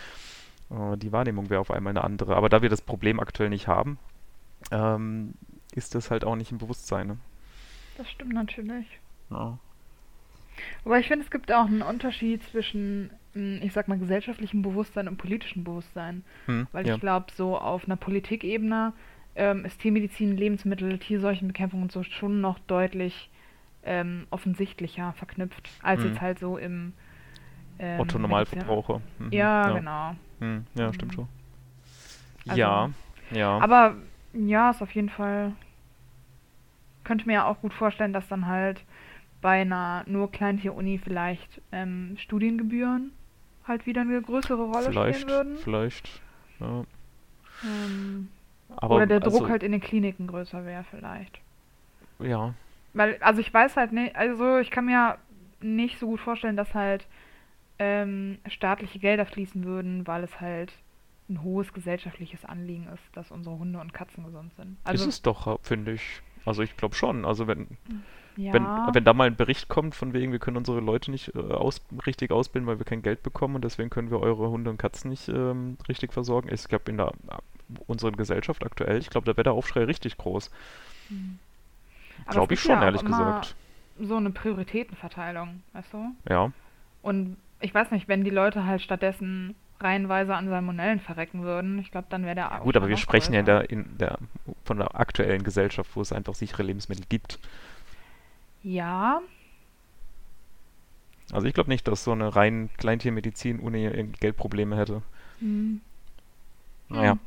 [0.72, 2.36] äh, die Wahrnehmung wäre auf einmal eine andere.
[2.36, 4.00] Aber da wir das Problem aktuell nicht haben,
[4.72, 5.34] ähm,
[5.72, 7.08] ist das halt auch nicht im Bewusstsein.
[7.08, 7.18] Ne?
[7.98, 8.86] Das stimmt natürlich.
[9.30, 9.58] Ja.
[10.86, 15.08] Aber ich finde, es gibt auch einen Unterschied zwischen, mh, ich sag mal, gesellschaftlichem Bewusstsein
[15.08, 16.24] und politischem Bewusstsein.
[16.46, 16.96] Hm, Weil ja.
[16.96, 18.94] ich glaube, so auf einer Politikebene
[19.36, 23.30] ähm, ist Tiermedizin, Lebensmittel, Tierseuchenbekämpfung und so schon noch deutlich
[23.84, 26.08] ähm, offensichtlicher verknüpft, als Mhm.
[26.10, 26.94] jetzt halt so im
[27.80, 29.02] ähm, Otto Normalverbraucher.
[29.18, 30.16] Mhm, Ja, genau.
[30.40, 31.16] Hm, ja, stimmt Mhm.
[31.16, 31.28] schon.
[32.48, 32.90] Also- ja,
[33.32, 33.58] ja.
[33.60, 33.96] Aber
[34.34, 35.54] ja, ist auf jeden Fall.
[37.04, 38.84] Könnte mir ja auch gut vorstellen, dass dann halt
[39.42, 43.12] bei einer nur Kleintier-Uni vielleicht ähm, Studiengebühren
[43.68, 45.58] halt wieder eine größere Rolle vielleicht, spielen würden.
[45.58, 46.22] vielleicht.
[46.60, 46.84] Ja.
[47.64, 48.30] Ähm,
[48.76, 51.40] Aber oder der Druck also, halt in den Kliniken größer wäre vielleicht.
[52.20, 52.54] Ja,
[52.94, 55.18] Weil, also ich weiß halt nicht, also ich kann mir
[55.60, 57.08] nicht so gut vorstellen, dass halt
[57.80, 60.74] ähm, staatliche Gelder fließen würden, weil es halt
[61.32, 64.78] ein hohes gesellschaftliches Anliegen ist, dass unsere Hunde und Katzen gesund sind.
[64.84, 66.22] Also ist es doch, finde ich.
[66.46, 67.26] Also ich glaube schon.
[67.26, 67.68] Also wenn,
[68.36, 71.36] ja, wenn, wenn da mal ein Bericht kommt von wegen, wir können unsere Leute nicht
[71.36, 74.70] äh, aus, richtig ausbilden, weil wir kein Geld bekommen und deswegen können wir eure Hunde
[74.70, 76.50] und Katzen nicht ähm, richtig versorgen.
[76.52, 77.38] Ich glaube in der äh,
[77.88, 80.52] unseren Gesellschaft aktuell, ich glaube, da wäre der Aufschrei richtig groß.
[81.10, 81.40] Hm.
[82.26, 83.56] Aber Glaube ich schon, ja ehrlich gesagt.
[84.00, 86.16] So eine Prioritätenverteilung, weißt du?
[86.28, 86.52] Ja.
[87.02, 91.92] Und ich weiß nicht, wenn die Leute halt stattdessen reihenweise an Salmonellen verrecken würden, ich
[91.92, 93.60] glaube, dann wäre der Gut, aber wir sprechen ja in größer.
[93.62, 94.18] der, in der
[94.66, 97.40] von der aktuellen Gesellschaft, wo es einfach sichere Lebensmittel gibt.
[98.64, 99.22] Ja,
[101.34, 105.02] Also ich glaube nicht, dass so eine rein Kleintiermedizin-Uni irgendwie Geldprobleme hätte.
[105.40, 105.82] hm,
[106.90, 107.14] Naja.
[107.14, 107.20] Hm.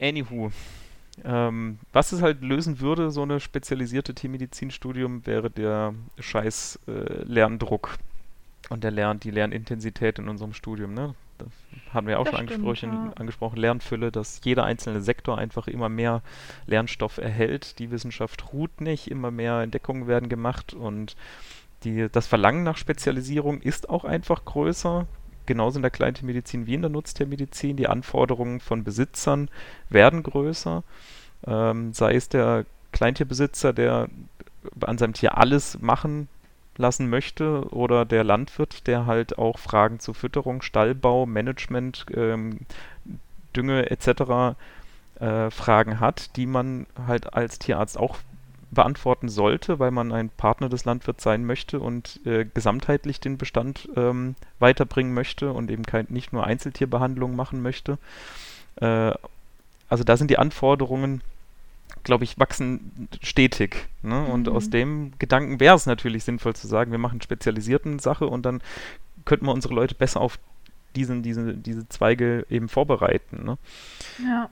[0.00, 0.50] Anywho.
[1.24, 7.96] Ähm, was es halt lösen würde, so eine spezialisierte Tiermedizinstudium, wäre der scheiß äh, Lerndruck
[8.70, 10.94] und der Lern, die Lernintensität in unserem Studium.
[10.94, 11.14] Ne?
[11.38, 11.48] Das
[11.92, 13.12] haben wir auch Das schon stimmt, angesprochen, ja.
[13.16, 16.22] angesprochen, Lernfülle, dass jeder einzelne Sektor einfach immer mehr
[16.66, 17.78] Lernstoff erhält.
[17.78, 21.16] Die Wissenschaft ruht nicht, immer mehr Entdeckungen werden gemacht und
[21.84, 25.06] die, das Verlangen nach Spezialisierung ist auch einfach größer.
[25.46, 27.76] Genauso in der Kleintiermedizin wie in der Nutztiermedizin.
[27.76, 29.48] Die Anforderungen von Besitzern
[29.88, 30.82] werden größer.
[31.46, 34.08] Ähm, sei es der Kleintierbesitzer, der
[34.80, 36.28] an seinem Tier alles machen
[36.78, 42.60] lassen möchte, oder der Landwirt, der halt auch Fragen zu Fütterung, Stallbau, Management, ähm,
[43.54, 44.56] Dünge etc.
[45.20, 48.18] Äh, Fragen hat, die man halt als Tierarzt auch
[48.70, 53.88] beantworten sollte, weil man ein Partner des Landwirts sein möchte und äh, gesamtheitlich den Bestand
[53.96, 57.98] ähm, weiterbringen möchte und eben kein, nicht nur Einzeltierbehandlung machen möchte.
[58.76, 59.12] Äh,
[59.88, 61.22] also da sind die Anforderungen,
[62.06, 63.88] glaube ich, wachsen stetig.
[64.02, 64.24] Ne?
[64.24, 64.52] Und Mhm.
[64.54, 68.62] aus dem Gedanken wäre es natürlich sinnvoll zu sagen, wir machen spezialisierten Sache und dann
[69.24, 70.38] könnten wir unsere Leute besser auf
[70.94, 73.44] diesen, diese, diese Zweige eben vorbereiten.
[73.44, 73.58] Ne?
[74.24, 74.48] ja.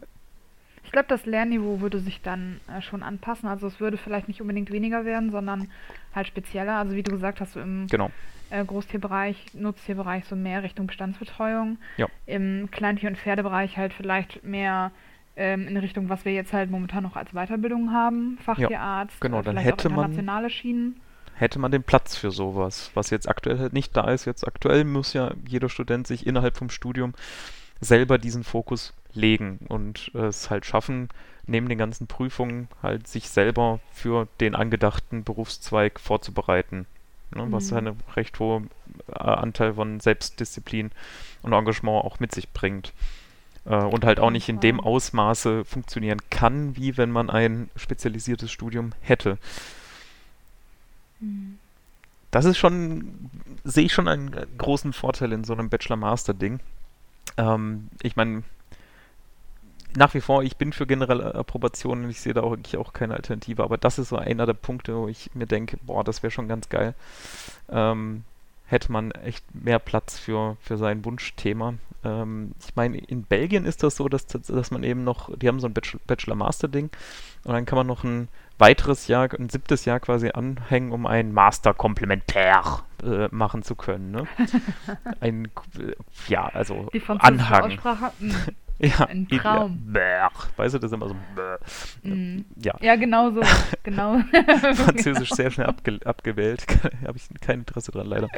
[0.84, 3.48] Ich glaube, das Lernniveau würde sich dann äh, schon anpassen.
[3.48, 5.68] Also es würde vielleicht nicht unbedingt weniger werden, sondern
[6.14, 6.74] halt spezieller.
[6.76, 8.10] Also wie du gesagt hast, so im Genau.
[8.50, 11.78] äh, Großtierbereich, Nutztierbereich so mehr Richtung Bestandsbetreuung.
[11.96, 12.06] Ja.
[12.26, 14.92] Im Kleintier- und Pferdebereich halt vielleicht mehr
[15.36, 19.42] ähm, in Richtung, was wir jetzt halt momentan noch als Weiterbildung haben, Fachtierarzt, genau, äh,
[19.42, 21.00] dann hätte auch man- internationale Schienen.
[21.34, 24.24] hätte man den Platz für sowas, was jetzt aktuell halt nicht da ist.
[24.24, 27.14] Jetzt aktuell muss ja jeder Student sich innerhalb vom Studium
[27.80, 31.08] selber diesen Fokus legen und äh, es halt schaffen,
[31.46, 36.86] neben den ganzen Prüfungen halt sich selber für den angedachten Berufszweig vorzubereiten.
[37.34, 37.76] Ne, was Mhm.
[37.78, 38.70] einen recht hohen
[39.08, 40.92] äh, Anteil von Selbstdisziplin
[41.42, 42.92] und Engagement auch mit sich bringt.
[43.66, 44.80] Äh, und halt auch nicht in dem.
[44.80, 49.38] Ausmaße funktionieren kann, wie wenn man ein spezialisiertes Studium hätte
[51.20, 51.58] Mhm.
[52.30, 53.30] das ist schon,
[53.64, 56.60] sehe ich schon einen großen Vorteil in so einem Bachelor-Master-Ding.
[57.36, 58.42] Ähm, ich meine,
[59.96, 63.14] nach wie vor, ich bin für generelle Approbation und ich sehe da auch auch keine
[63.14, 66.32] Alternative, aber das ist so einer der Punkte, wo ich mir denke, boah, das wäre
[66.32, 66.94] schon ganz geil.
[67.68, 68.24] Ähm,
[68.66, 71.74] hätte man echt mehr Platz für, für sein Wunschthema.
[72.04, 75.60] Ähm, ich meine, in Belgien ist das so, dass, dass man eben noch, die haben
[75.60, 76.90] so ein Bachelor- Bachelor-Master-Ding
[77.44, 81.32] und dann kann man noch ein weiteres Jahr, ein siebtes Jahr quasi anhängen, um ein
[81.32, 84.12] Master komplementär äh, machen zu können.
[84.12, 84.26] Ne?
[85.20, 85.46] Ein,
[85.78, 85.92] äh,
[86.28, 86.88] ja, also
[87.20, 87.78] Anhang.
[88.78, 88.86] Mhm.
[88.86, 89.94] Ja, Ein Traum.
[89.94, 91.16] Ja, weißt du, das ist immer so.
[92.02, 92.44] Mhm.
[92.56, 93.40] Ja, Ja, genau so.
[93.82, 94.18] genau.
[94.74, 96.66] Französisch sehr schnell abge abgewählt.
[97.06, 98.28] Habe ich kein Interesse dran, leider.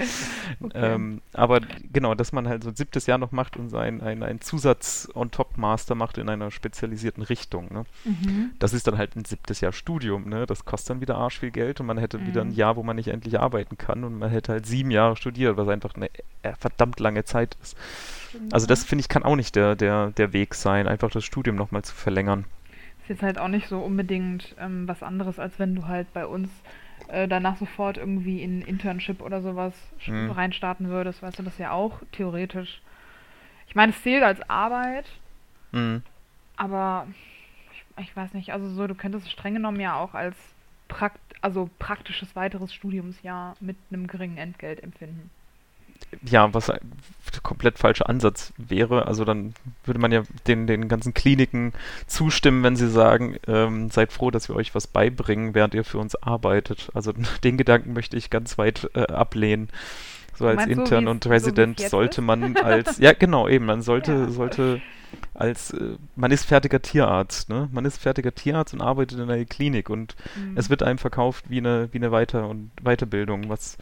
[0.60, 0.72] Okay.
[0.74, 1.60] Ähm, aber
[1.92, 5.94] genau, dass man halt so ein siebtes Jahr noch macht und ein, ein, ein Zusatz-on-top-Master
[5.94, 7.72] macht in einer spezialisierten Richtung.
[7.72, 7.84] Ne?
[8.04, 8.50] Mhm.
[8.58, 10.28] Das ist dann halt ein siebtes Jahr Studium.
[10.28, 10.46] Ne?
[10.46, 12.54] Das kostet dann wieder arsch viel Geld und man hätte wieder ein Mhm.
[12.54, 15.68] Jahr, wo man nicht endlich arbeiten kann und man hätte halt sieben Jahre studiert, was
[15.68, 16.08] einfach eine
[16.42, 17.76] äh, verdammt lange Zeit ist.
[18.52, 21.56] Also das finde ich kann auch nicht der, der, der Weg sein, einfach das Studium
[21.56, 22.44] nochmal zu verlängern.
[23.02, 26.26] Ist jetzt halt auch nicht so unbedingt ähm, was anderes, als wenn du halt bei
[26.26, 26.48] uns
[27.08, 29.74] äh, danach sofort irgendwie in Internship oder sowas
[30.06, 30.30] Mhm.
[30.30, 31.22] reinstarten würdest.
[31.22, 32.80] Weißt du, das ist ja auch theoretisch.
[33.68, 35.06] Ich meine, es zählt als Arbeit,
[35.72, 36.02] Mhm.
[36.56, 37.06] aber
[37.72, 40.36] ich, ich weiß nicht, also so, du könntest es streng genommen ja auch als
[40.88, 45.30] prakt also praktisches weiteres Studiumsjahr mit einem geringen Entgelt empfinden.
[46.22, 46.80] Ja, was ein
[47.42, 49.06] komplett falscher Ansatz wäre.
[49.06, 49.54] Also dann
[49.84, 51.72] würde man ja den, den ganzen Kliniken
[52.06, 55.98] zustimmen, wenn sie sagen, ähm, seid froh, dass wir euch was beibringen, während ihr für
[55.98, 56.88] uns arbeitet.
[56.94, 57.12] Also
[57.44, 59.68] den Gedanken möchte ich ganz weit äh, ablehnen.
[60.38, 63.64] So als so, Intern und so wie's Resident jetzt sollte man als, ja genau, eben,
[63.64, 64.28] man sollte, Ja.
[64.28, 64.82] sollte
[65.32, 67.68] als, äh, man ist fertiger Tierarzt, ne?
[67.72, 70.56] Man ist fertiger Tierarzt und arbeitet in einer Klinik und Mhm.
[70.56, 73.78] es wird einem verkauft wie eine, wie eine Weiter- und Weiterbildung, was,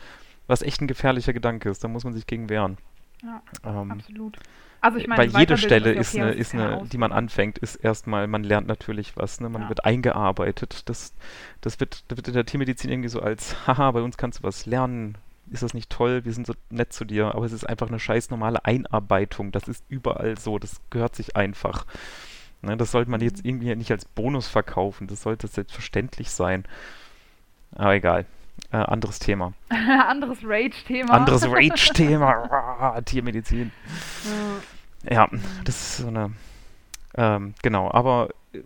[0.46, 1.82] was echt ein gefährlicher Gedanke ist.
[1.84, 2.76] Da muss man sich gegen wehren.
[3.22, 4.38] ja, Ähm, absolut.
[4.80, 8.26] Also ich meine, weil jede Stelle ist eine, ist eine, die man anfängt, ist erstmal,
[8.26, 9.48] man lernt natürlich was, ne?
[9.48, 9.68] Man Ja.
[9.70, 10.82] wird eingearbeitet.
[10.90, 11.14] Das,
[11.62, 14.42] das wird, das wird in der Tiermedizin irgendwie so als, haha, bei uns kannst du
[14.42, 15.16] was lernen.
[15.50, 16.24] Ist das nicht toll?
[16.26, 17.34] Wir sind so nett zu dir.
[17.34, 19.52] Aber es ist einfach eine scheiß normale Einarbeitung.
[19.52, 20.58] Das ist überall so.
[20.58, 21.86] Das gehört sich einfach.
[22.60, 22.76] Ne?
[22.76, 23.50] Das sollte man jetzt Mhm.
[23.50, 25.06] irgendwie nicht als Bonus verkaufen.
[25.06, 26.64] Das sollte selbstverständlich sein.
[27.72, 28.26] Aber egal.
[28.70, 29.52] Äh, anderes Thema.
[29.68, 31.12] Anderes Rage-Thema.
[31.12, 33.00] Anderes Rage-Thema.
[33.04, 33.72] Tiermedizin.
[34.24, 34.74] Ja.
[35.10, 35.28] Ja,
[35.64, 36.32] das ist so eine.
[37.16, 38.60] Ähm, genau, aber äh,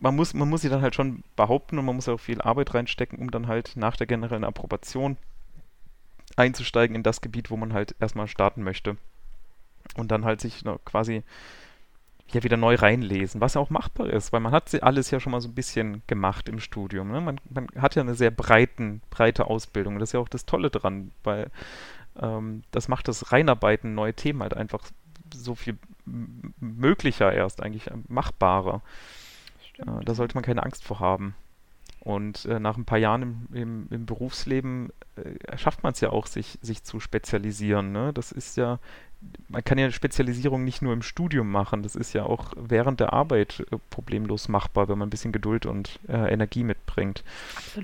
[0.00, 2.74] man muss, man muss sie dann halt schon behaupten und man muss auch viel Arbeit
[2.74, 5.16] reinstecken, um dann halt nach der generellen Approbation
[6.36, 8.96] einzusteigen in das Gebiet, wo man halt erstmal starten möchte.
[9.96, 11.22] Und dann halt sich quasi
[12.32, 15.20] ja wieder neu reinlesen, was ja auch machbar ist, weil man hat sie alles ja
[15.20, 17.10] schon mal so ein bisschen gemacht im Studium.
[17.10, 17.20] Ne?
[17.20, 19.94] Man, man hat ja eine sehr breiten, breite Ausbildung.
[19.94, 21.50] Und das ist ja auch das Tolle dran, weil
[22.20, 24.84] ähm, das macht das Reinarbeiten, neue Themen halt einfach
[25.34, 25.78] so viel
[26.60, 28.82] möglicher erst, eigentlich äh, machbarer.
[29.78, 31.34] Äh, da sollte man keine Angst vor haben.
[32.00, 36.10] Und äh, nach ein paar Jahren im, im, im Berufsleben äh, schafft man es ja
[36.10, 37.90] auch, sich, sich zu spezialisieren.
[37.90, 38.12] Ne?
[38.12, 38.78] Das ist ja,
[39.48, 43.12] man kann ja Spezialisierung nicht nur im Studium machen, das ist ja auch während der
[43.12, 47.22] Arbeit äh, problemlos machbar, wenn man ein bisschen Geduld und äh, Energie mitbringt.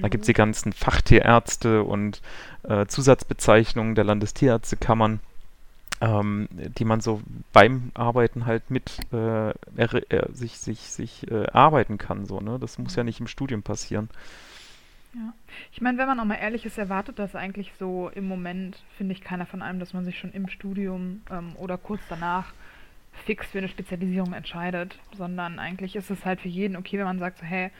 [0.00, 0.36] Da gibt es die Absolut.
[0.36, 2.20] ganzen Fachtierärzte und
[2.64, 5.20] äh, Zusatzbezeichnungen der Landestierärztekammern,
[6.00, 11.98] ähm, die man so beim Arbeiten halt mit äh, er, sich, sich, sich äh, arbeiten
[11.98, 12.26] kann.
[12.26, 12.58] So, ne?
[12.58, 14.10] Das muss ja nicht im Studium passieren.
[15.14, 15.34] Ja.
[15.72, 19.12] Ich meine, wenn man auch mal ehrlich ist, erwartet das eigentlich so im Moment, finde
[19.12, 22.52] ich, keiner von einem, dass man sich schon im Studium ähm, oder kurz danach
[23.26, 27.18] fix für eine Spezialisierung entscheidet, sondern eigentlich ist es halt für jeden okay, wenn man
[27.18, 27.70] sagt so, hey,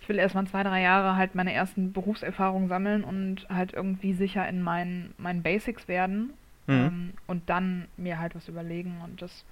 [0.00, 4.48] ich will erstmal zwei, drei Jahre halt meine ersten Berufserfahrungen sammeln und halt irgendwie sicher
[4.48, 6.30] in meinen, meinen Basics werden
[6.68, 6.74] Mhm.
[6.74, 9.44] ähm, und dann mir halt was überlegen und das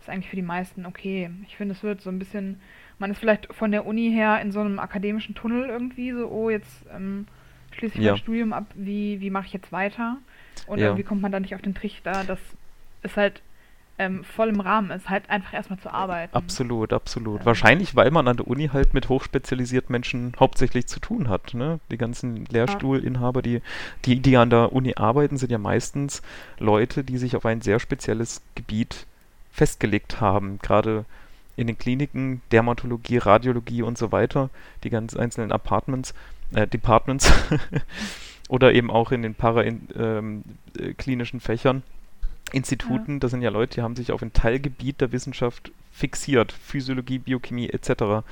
[0.00, 1.28] ist eigentlich für die meisten okay.
[1.46, 2.60] Ich finde, es wird so ein bisschen,
[3.00, 6.50] man ist vielleicht von der Uni her in so einem akademischen Tunnel irgendwie, so, oh,
[6.50, 7.26] jetzt ähm,
[7.72, 8.12] schließe ich Ja.
[8.12, 10.18] mein Studium ab, wie, wie mache ich jetzt weiter?
[10.66, 10.86] Und Ja.
[10.86, 12.38] irgendwie kommt man da nicht auf den Trichter, dass
[13.02, 13.42] es halt
[13.98, 16.34] ähm, voll im Rahmen ist, halt einfach erstmal zu arbeiten.
[16.34, 17.40] Absolut, absolut.
[17.40, 17.46] Ähm.
[17.46, 21.52] Wahrscheinlich, weil man an der Uni halt mit hochspezialisierten Menschen hauptsächlich zu tun hat.
[21.52, 21.80] Ne?
[21.90, 23.60] Die ganzen Lehrstuhlinhaber, die,
[24.06, 26.22] die, die an der Uni arbeiten, sind ja meistens
[26.58, 29.06] Leute, die sich auf ein sehr spezielles Gebiet
[29.52, 30.58] festgelegt haben.
[30.62, 31.04] Gerade
[31.60, 34.48] in den Kliniken, Dermatologie, Radiologie und so weiter,
[34.82, 36.14] die ganz einzelnen Apartments,
[36.54, 37.30] äh, Departments
[38.48, 40.44] oder eben auch in den paraklinischen
[40.78, 41.82] ähm, äh, Fächern.
[42.52, 46.50] Instituten, das sind ja Leute, die haben sich auf ein Teilgebiet der Wissenschaft fixiert.
[46.50, 48.24] Physiologie, Biochemie etc.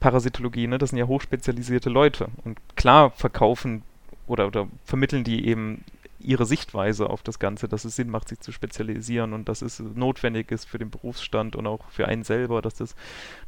[0.00, 0.78] Parasitologie, ne?
[0.78, 2.26] das sind ja hochspezialisierte Leute.
[2.44, 3.82] Und klar verkaufen
[4.26, 5.84] oder, oder vermitteln die eben
[6.20, 9.78] ihre Sichtweise auf das Ganze, dass es Sinn macht, sich zu spezialisieren und dass es
[9.80, 12.96] notwendig ist für den Berufsstand und auch für einen selber, dass das,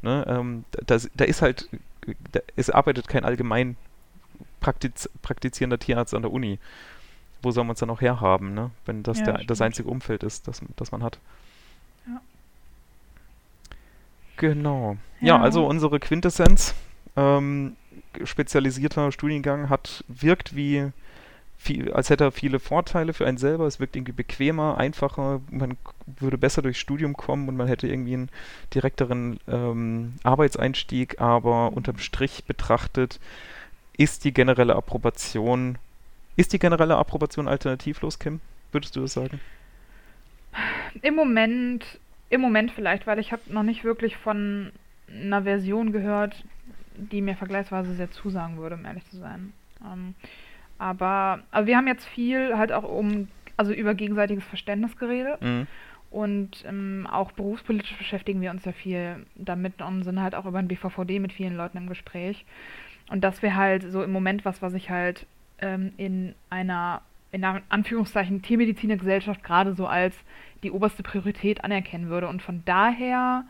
[0.01, 1.69] ne, ähm, das, da ist halt,
[2.31, 3.75] da, es arbeitet kein allgemein
[4.61, 6.59] praktiz, praktizierender Tierarzt an der Uni.
[7.41, 8.69] Wo soll man es dann auch herhaben, ne?
[8.85, 11.19] wenn das Ja, der, das einzige Umfeld ist, das, das man hat.
[12.07, 12.21] Ja.
[14.37, 14.97] Genau.
[15.19, 15.41] Ja, Ja.
[15.41, 16.73] also unsere Quintessenz,
[17.15, 17.75] ähm,
[18.23, 20.91] spezialisierter Studiengang hat, wirkt wie,
[21.61, 23.67] viel, als hätte er viele Vorteile für einen selber.
[23.67, 25.41] Es wirkt irgendwie bequemer, einfacher.
[25.51, 28.29] Man würde besser durchs Studium kommen und man hätte irgendwie einen
[28.73, 31.21] direkteren ähm, Arbeitseinstieg.
[31.21, 33.19] Aber unterm Strich betrachtet
[33.95, 35.77] ist die generelle Approbation,
[36.35, 38.39] ist die generelle Approbation alternativlos, Kim?
[38.71, 39.39] Würdest du das sagen?
[41.03, 41.99] Im Moment,
[42.31, 44.71] im Moment vielleicht, weil ich habe noch nicht wirklich von
[45.07, 46.43] einer Version gehört,
[46.95, 49.53] die mir vergleichsweise sehr zusagen würde, um ehrlich zu sein.
[49.85, 50.15] Ähm,
[50.81, 55.39] aber also wir haben jetzt viel halt auch um, also über gegenseitiges Verständnis geredet.
[55.39, 55.67] Mhm.
[56.09, 60.59] Und ähm, auch berufspolitisch beschäftigen wir uns ja viel damit und sind halt auch über
[60.61, 62.45] den BVVD mit vielen Leuten im Gespräch.
[63.09, 65.27] Und das wäre halt so im Moment was, was ich halt
[65.59, 67.01] ähm, in einer,
[67.31, 70.15] in Anführungszeichen, Tiermedizinergesellschaft gerade so als
[70.63, 72.27] die oberste Priorität anerkennen würde.
[72.27, 73.45] Und von daher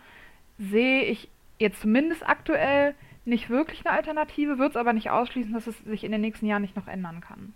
[0.60, 1.30] sehe ich
[1.60, 2.94] jetzt zumindest aktuell
[3.32, 6.46] nicht wirklich eine Alternative, wird es aber nicht ausschließen, dass es sich in den nächsten
[6.46, 7.54] Jahren nicht noch ändern kann.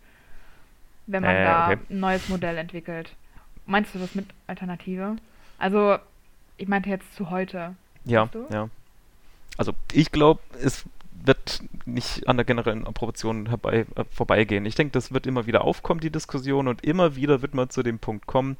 [1.05, 1.78] Wenn man äh, da okay.
[1.89, 3.13] ein neues Modell entwickelt.
[3.67, 5.17] Meinst du das mit Alternative?
[5.59, 5.97] Also,
[6.57, 7.76] ich meinte jetzt zu heute.
[8.05, 8.69] Ja, ja.
[9.57, 10.86] Also, ich glaube, es
[11.23, 14.65] wird nicht an der generellen Approbation herbei, äh, vorbeigehen.
[14.65, 17.84] Ich denke, das wird immer wieder aufkommen, die Diskussion, und immer wieder wird man zu
[17.84, 18.57] dem Punkt kommen,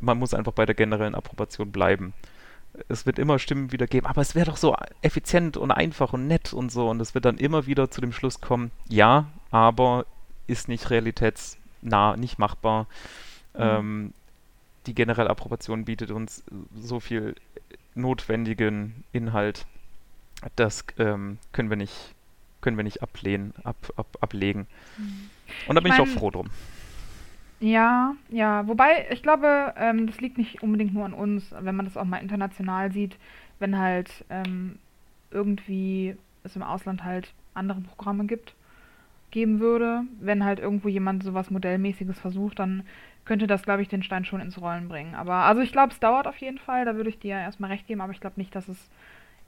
[0.00, 2.12] man muss einfach bei der generellen Approbation bleiben
[2.88, 6.26] es wird immer Stimmen wieder geben, aber es wäre doch so effizient und einfach und
[6.26, 6.88] nett und so.
[6.88, 10.06] Und es wird dann immer wieder zu dem Schluss kommen, ja, aber
[10.46, 12.86] ist nicht realitätsnah, nicht machbar.
[13.54, 13.60] Mhm.
[13.60, 14.14] Ähm,
[14.86, 16.42] die generelle Approbation bietet uns
[16.74, 17.34] so viel
[17.94, 19.66] notwendigen Inhalt,
[20.56, 22.14] das ähm, können wir nicht,
[22.60, 24.66] können wir nicht ablehnen, ab, ab, ablegen.
[24.96, 25.30] Mhm.
[25.66, 26.50] Und da bin ich, mein, ich auch froh drum.
[27.60, 28.66] Ja, ja.
[28.68, 32.04] Wobei, ich glaube, ähm, das liegt nicht unbedingt nur an uns, wenn man das auch
[32.04, 33.18] mal international sieht,
[33.58, 34.78] wenn halt ähm,
[35.30, 38.54] irgendwie es im Ausland halt andere Programme gibt,
[39.30, 40.04] geben würde.
[40.20, 42.84] Wenn halt irgendwo jemand sowas Modellmäßiges versucht, dann
[43.26, 45.14] könnte das, glaube ich, den Stein schon ins Rollen bringen.
[45.14, 47.86] Aber also ich glaube, es dauert auf jeden Fall, da würde ich dir erstmal recht
[47.86, 48.90] geben, aber ich glaube nicht, dass es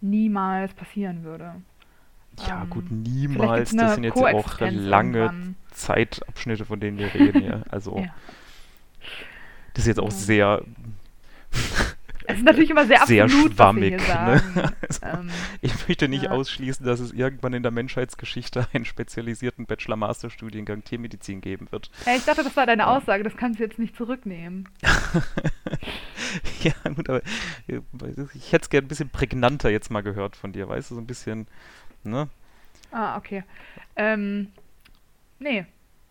[0.03, 1.55] niemals passieren würde.
[2.47, 3.75] Ja, ähm, gut, niemals.
[3.75, 5.57] Das sind jetzt ja auch lange irgendwann.
[5.73, 7.45] Zeitabschnitte, von denen wir reden.
[7.45, 7.63] ja.
[7.71, 8.15] Also, ja.
[9.75, 10.63] das ist jetzt auch sehr.
[12.25, 13.99] Es ist natürlich immer sehr, sehr absolut, schwammig.
[13.99, 14.43] Ne?
[14.81, 15.31] Also, ähm,
[15.61, 16.31] ich möchte nicht ja.
[16.31, 21.91] ausschließen, dass es irgendwann in der Menschheitsgeschichte einen spezialisierten Bachelor-Master-Studiengang Tiermedizin geben wird.
[22.07, 24.69] Ja, ich dachte, das war deine Aussage, das kannst du jetzt nicht zurücknehmen.
[26.63, 27.23] ja, gut, aber
[27.67, 31.01] ich hätte es gerne ein bisschen prägnanter jetzt mal gehört von dir, weißt du, so
[31.01, 31.49] ein bisschen
[32.05, 32.29] ne?
[32.91, 33.45] Ah, okay.
[33.97, 34.53] Ähm,
[35.39, 35.67] nee.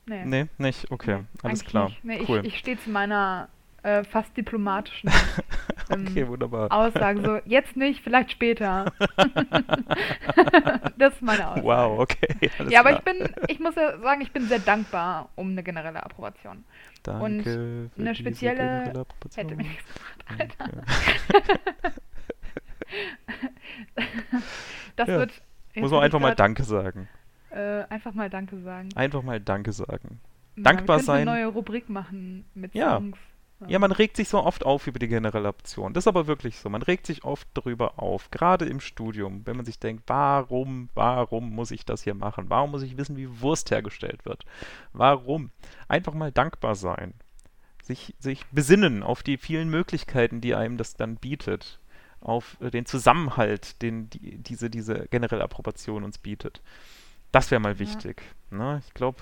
[0.05, 0.25] Nee.
[0.25, 0.89] Nee, nicht?
[0.91, 1.91] Okay, nee, alles klar.
[2.03, 2.39] Nee, cool.
[2.39, 3.49] Ich, ich stehe zu meiner
[3.83, 5.09] äh, fast diplomatischen
[5.89, 6.71] ähm, okay, wunderbar.
[6.71, 7.21] Aussage.
[7.21, 8.91] So, jetzt nicht, vielleicht später.
[10.97, 11.65] das ist meine Aussage.
[11.65, 12.51] Wow, okay.
[12.69, 16.03] ja, aber ich bin, ich muss ja sagen, ich bin sehr dankbar um eine generelle
[16.03, 16.63] Approbation.
[17.03, 17.47] Danke Und
[17.97, 20.71] eine spezielle hätte mir nichts gemacht, Alter.
[24.95, 25.19] das ja.
[25.19, 25.31] wird
[25.75, 27.07] muss man einfach mal Danke sagen.
[27.49, 28.89] Äh, einfach mal Danke sagen.
[28.95, 30.19] Einfach mal Danke sagen.
[30.55, 31.27] Ja, Dankbar wir sein.
[31.27, 32.97] eine neue Rubrik machen mit ja.
[32.97, 33.17] Songs.
[33.67, 35.93] Ja, man regt sich so oft auf über die generelle Option.
[35.93, 36.69] Das ist aber wirklich so.
[36.69, 41.53] Man regt sich oft darüber auf, gerade im Studium, wenn man sich denkt, warum, warum
[41.53, 42.49] muss ich das hier machen?
[42.49, 44.45] Warum muss ich wissen, wie Wurst hergestellt wird?
[44.93, 45.51] Warum?
[45.87, 47.13] Einfach mal dankbar sein.
[47.83, 51.79] Sich, sich besinnen auf die vielen Möglichkeiten, die einem das dann bietet
[52.21, 56.61] auf äh, den Zusammenhalt, den die, diese, diese generelle Approbation uns bietet.
[57.31, 58.21] Das wäre mal wichtig.
[58.51, 58.57] Ja.
[58.57, 58.81] Ne?
[58.85, 59.21] Ich glaube,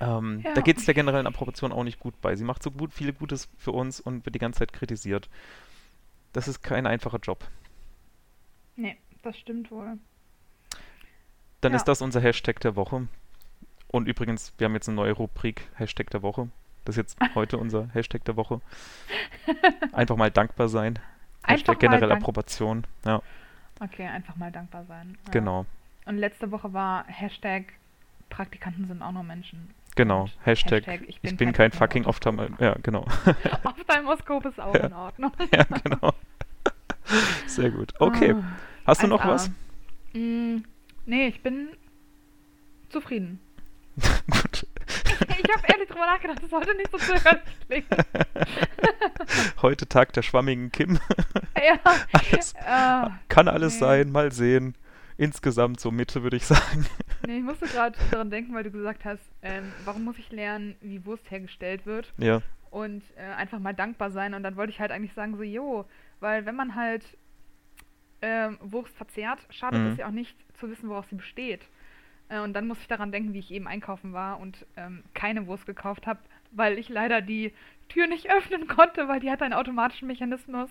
[0.00, 0.54] ähm, ja.
[0.54, 2.34] da geht es der generellen Approbation auch nicht gut bei.
[2.36, 5.28] Sie macht so gut, viel Gutes für uns und wird die ganze Zeit kritisiert.
[6.32, 7.46] Das ist kein einfacher Job.
[8.76, 9.98] Nee, das stimmt wohl.
[11.60, 11.76] Dann ja.
[11.76, 13.06] ist das unser Hashtag der Woche.
[13.88, 16.48] Und übrigens, wir haben jetzt eine neue Rubrik, Hashtag der Woche.
[16.84, 18.60] Das ist jetzt heute unser Hashtag der Woche.
[19.92, 20.98] Einfach mal dankbar sein.
[21.46, 23.20] Hashtag generelle Approbation, ja.
[23.80, 25.18] Okay, einfach mal dankbar sein.
[25.26, 25.30] Ja.
[25.32, 25.66] Genau.
[26.06, 27.72] Und letzte Woche war Hashtag
[28.30, 29.70] Praktikanten sind auch nur Menschen.
[29.96, 32.62] Genau, Hashtag, Hashtag ich bin, ich bin kein fucking Ophthalmologe.
[32.62, 33.06] Ja, genau.
[33.64, 35.32] Ophthalmoskop ist auch in Ordnung.
[35.52, 36.12] ja, genau.
[37.46, 37.92] Sehr gut.
[38.00, 38.34] Okay.
[38.36, 38.42] Oh,
[38.86, 39.50] Hast du noch was?
[40.12, 40.58] Mm,
[41.06, 41.68] nee, ich bin
[42.88, 43.40] zufrieden.
[45.42, 47.86] ich habe ehrlich drüber nachgedacht, das sollte nicht so zögerlich klingen.
[49.62, 50.98] Heute Tag der schwammigen Kim.
[51.56, 51.78] ja.
[52.12, 53.80] Alles, uh, kann alles nee.
[53.80, 54.76] sein, mal sehen.
[55.16, 56.86] Insgesamt so Mitte, würde ich sagen.
[57.26, 60.76] Nee, ich musste gerade daran denken, weil du gesagt hast, ähm, warum muss ich lernen,
[60.80, 62.12] wie Wurst hergestellt wird?
[62.18, 62.42] Ja.
[62.70, 64.34] Und äh, einfach mal dankbar sein.
[64.34, 65.84] Und dann wollte ich halt eigentlich sagen, so, jo,
[66.18, 67.04] weil wenn man halt
[68.22, 69.86] ähm, Wurst verzehrt, schadet mhm.
[69.92, 71.60] es ja auch nicht zu wissen, woraus sie besteht.
[72.28, 75.46] Äh, und dann musste ich daran denken, wie ich eben einkaufen war und ähm, keine
[75.46, 76.20] Wurst gekauft habe,
[76.52, 77.52] weil ich leider die
[77.88, 80.70] Tür nicht öffnen konnte, weil die hat einen automatischen Mechanismus.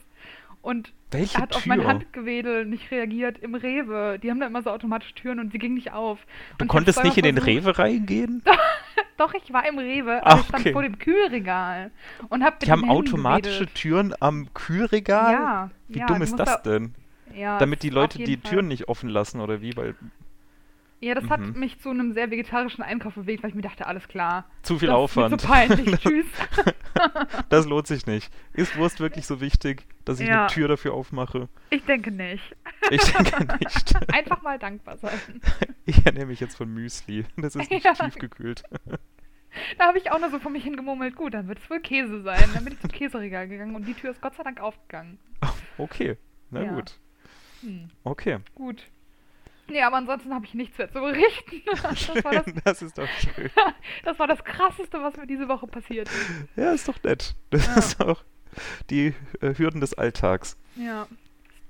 [0.61, 1.89] Und Welche hat auf mein Tür?
[1.89, 4.17] Handgewedel nicht reagiert im Rewe.
[4.23, 6.19] Die haben da immer so automatische Türen und sie ging nicht auf.
[6.57, 8.41] Du Und konntest nicht in den Rewe reingehen?
[9.17, 10.71] Doch, ich war im Rewe, aber ich stand okay.
[10.71, 11.91] vor dem Kühlregal
[12.29, 13.75] und hab Die haben automatische gewedelt.
[13.75, 15.33] Türen am Kühlregal?
[15.33, 16.95] Ja, Wie ja, dumm du ist das da- denn?
[17.35, 18.49] Ja, Damit die Leute die Fall.
[18.51, 19.75] Türen nicht offen lassen oder wie?
[19.75, 19.95] Weil
[21.03, 21.59] Ja, das hat Mhm.
[21.59, 24.45] mich zu einem sehr vegetarischen Einkauf bewegt, weil ich mir dachte, alles klar.
[24.61, 25.35] zu viel das Aufwand.
[25.35, 25.99] Ist zu peinlich.
[26.01, 26.25] Tschüss.
[27.49, 28.31] das lohnt sich nicht.
[28.53, 30.41] Ist Wurst wirklich so wichtig, dass ich Ja.
[30.41, 31.49] eine Tür dafür aufmache?
[31.71, 32.55] Ich denke nicht.
[32.89, 33.95] Ich denke nicht.
[34.13, 35.19] Einfach mal dankbar sein.
[35.85, 37.25] Ich ernähre mich jetzt von Müsli.
[37.37, 37.93] Das ist nicht Ja.
[37.93, 38.63] tiefgekühlt.
[39.77, 42.21] Da habe ich auch nur so vor mich hingemurmelt, gut, dann wird es wohl Käse
[42.23, 42.43] sein.
[42.53, 45.19] Dann bin ich zum Käseregal gegangen und die Tür ist Gott sei Dank aufgegangen.
[45.77, 46.17] Okay,
[46.49, 46.71] na Ja.
[46.71, 46.97] gut.
[47.61, 48.39] Hm, Okay.
[48.55, 48.83] gut.
[49.69, 51.61] Nee, aber ansonsten habe ich nichts mehr zu berichten.
[52.13, 53.49] Das war das, das ist doch schön.
[54.03, 56.29] das war das Krasseste, was mir diese Woche passiert ist.
[56.55, 57.35] Ja, ist doch nett.
[57.49, 57.75] Das Ja.
[57.75, 58.23] ist auch
[58.89, 60.57] die äh, Hürden des Alltags.
[60.75, 61.07] Ja,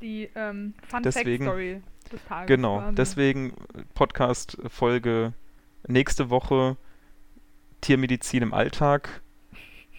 [0.02, 1.82] die ähm, Fun Deswegen- Fact Story
[2.12, 2.48] des Tages.
[2.48, 2.96] Genau, quasi.
[2.96, 3.54] deswegen
[3.94, 5.34] Podcast-Folge
[5.88, 6.78] nächste Woche
[7.82, 9.22] Tiermedizin im Alltag.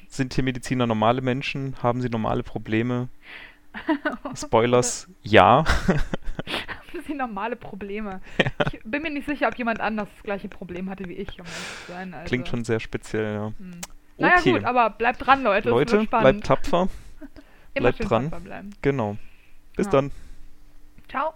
[0.08, 1.76] Sind Tiermediziner normale Menschen?
[1.82, 3.08] Haben sie normale Probleme?
[4.36, 5.64] Spoilers, ja.
[7.06, 8.20] Sind normale Probleme.
[8.72, 11.46] Ich bin mir nicht sicher, ob jemand anders das gleiche Problem hatte wie ich, um
[11.88, 12.12] sein.
[12.14, 13.52] Also, Klingt schon sehr speziell, ja.
[13.58, 13.80] Hm.
[14.18, 14.52] Naja Okay.
[14.52, 15.70] gut, aber bleibt dran, Leute.
[15.70, 16.88] Leute, bleibt tapfer.
[17.74, 18.30] Bleibt dran.
[18.82, 19.16] Genau.
[19.76, 19.92] Bis Ja.
[19.92, 20.12] dann.
[21.08, 21.34] Ciao.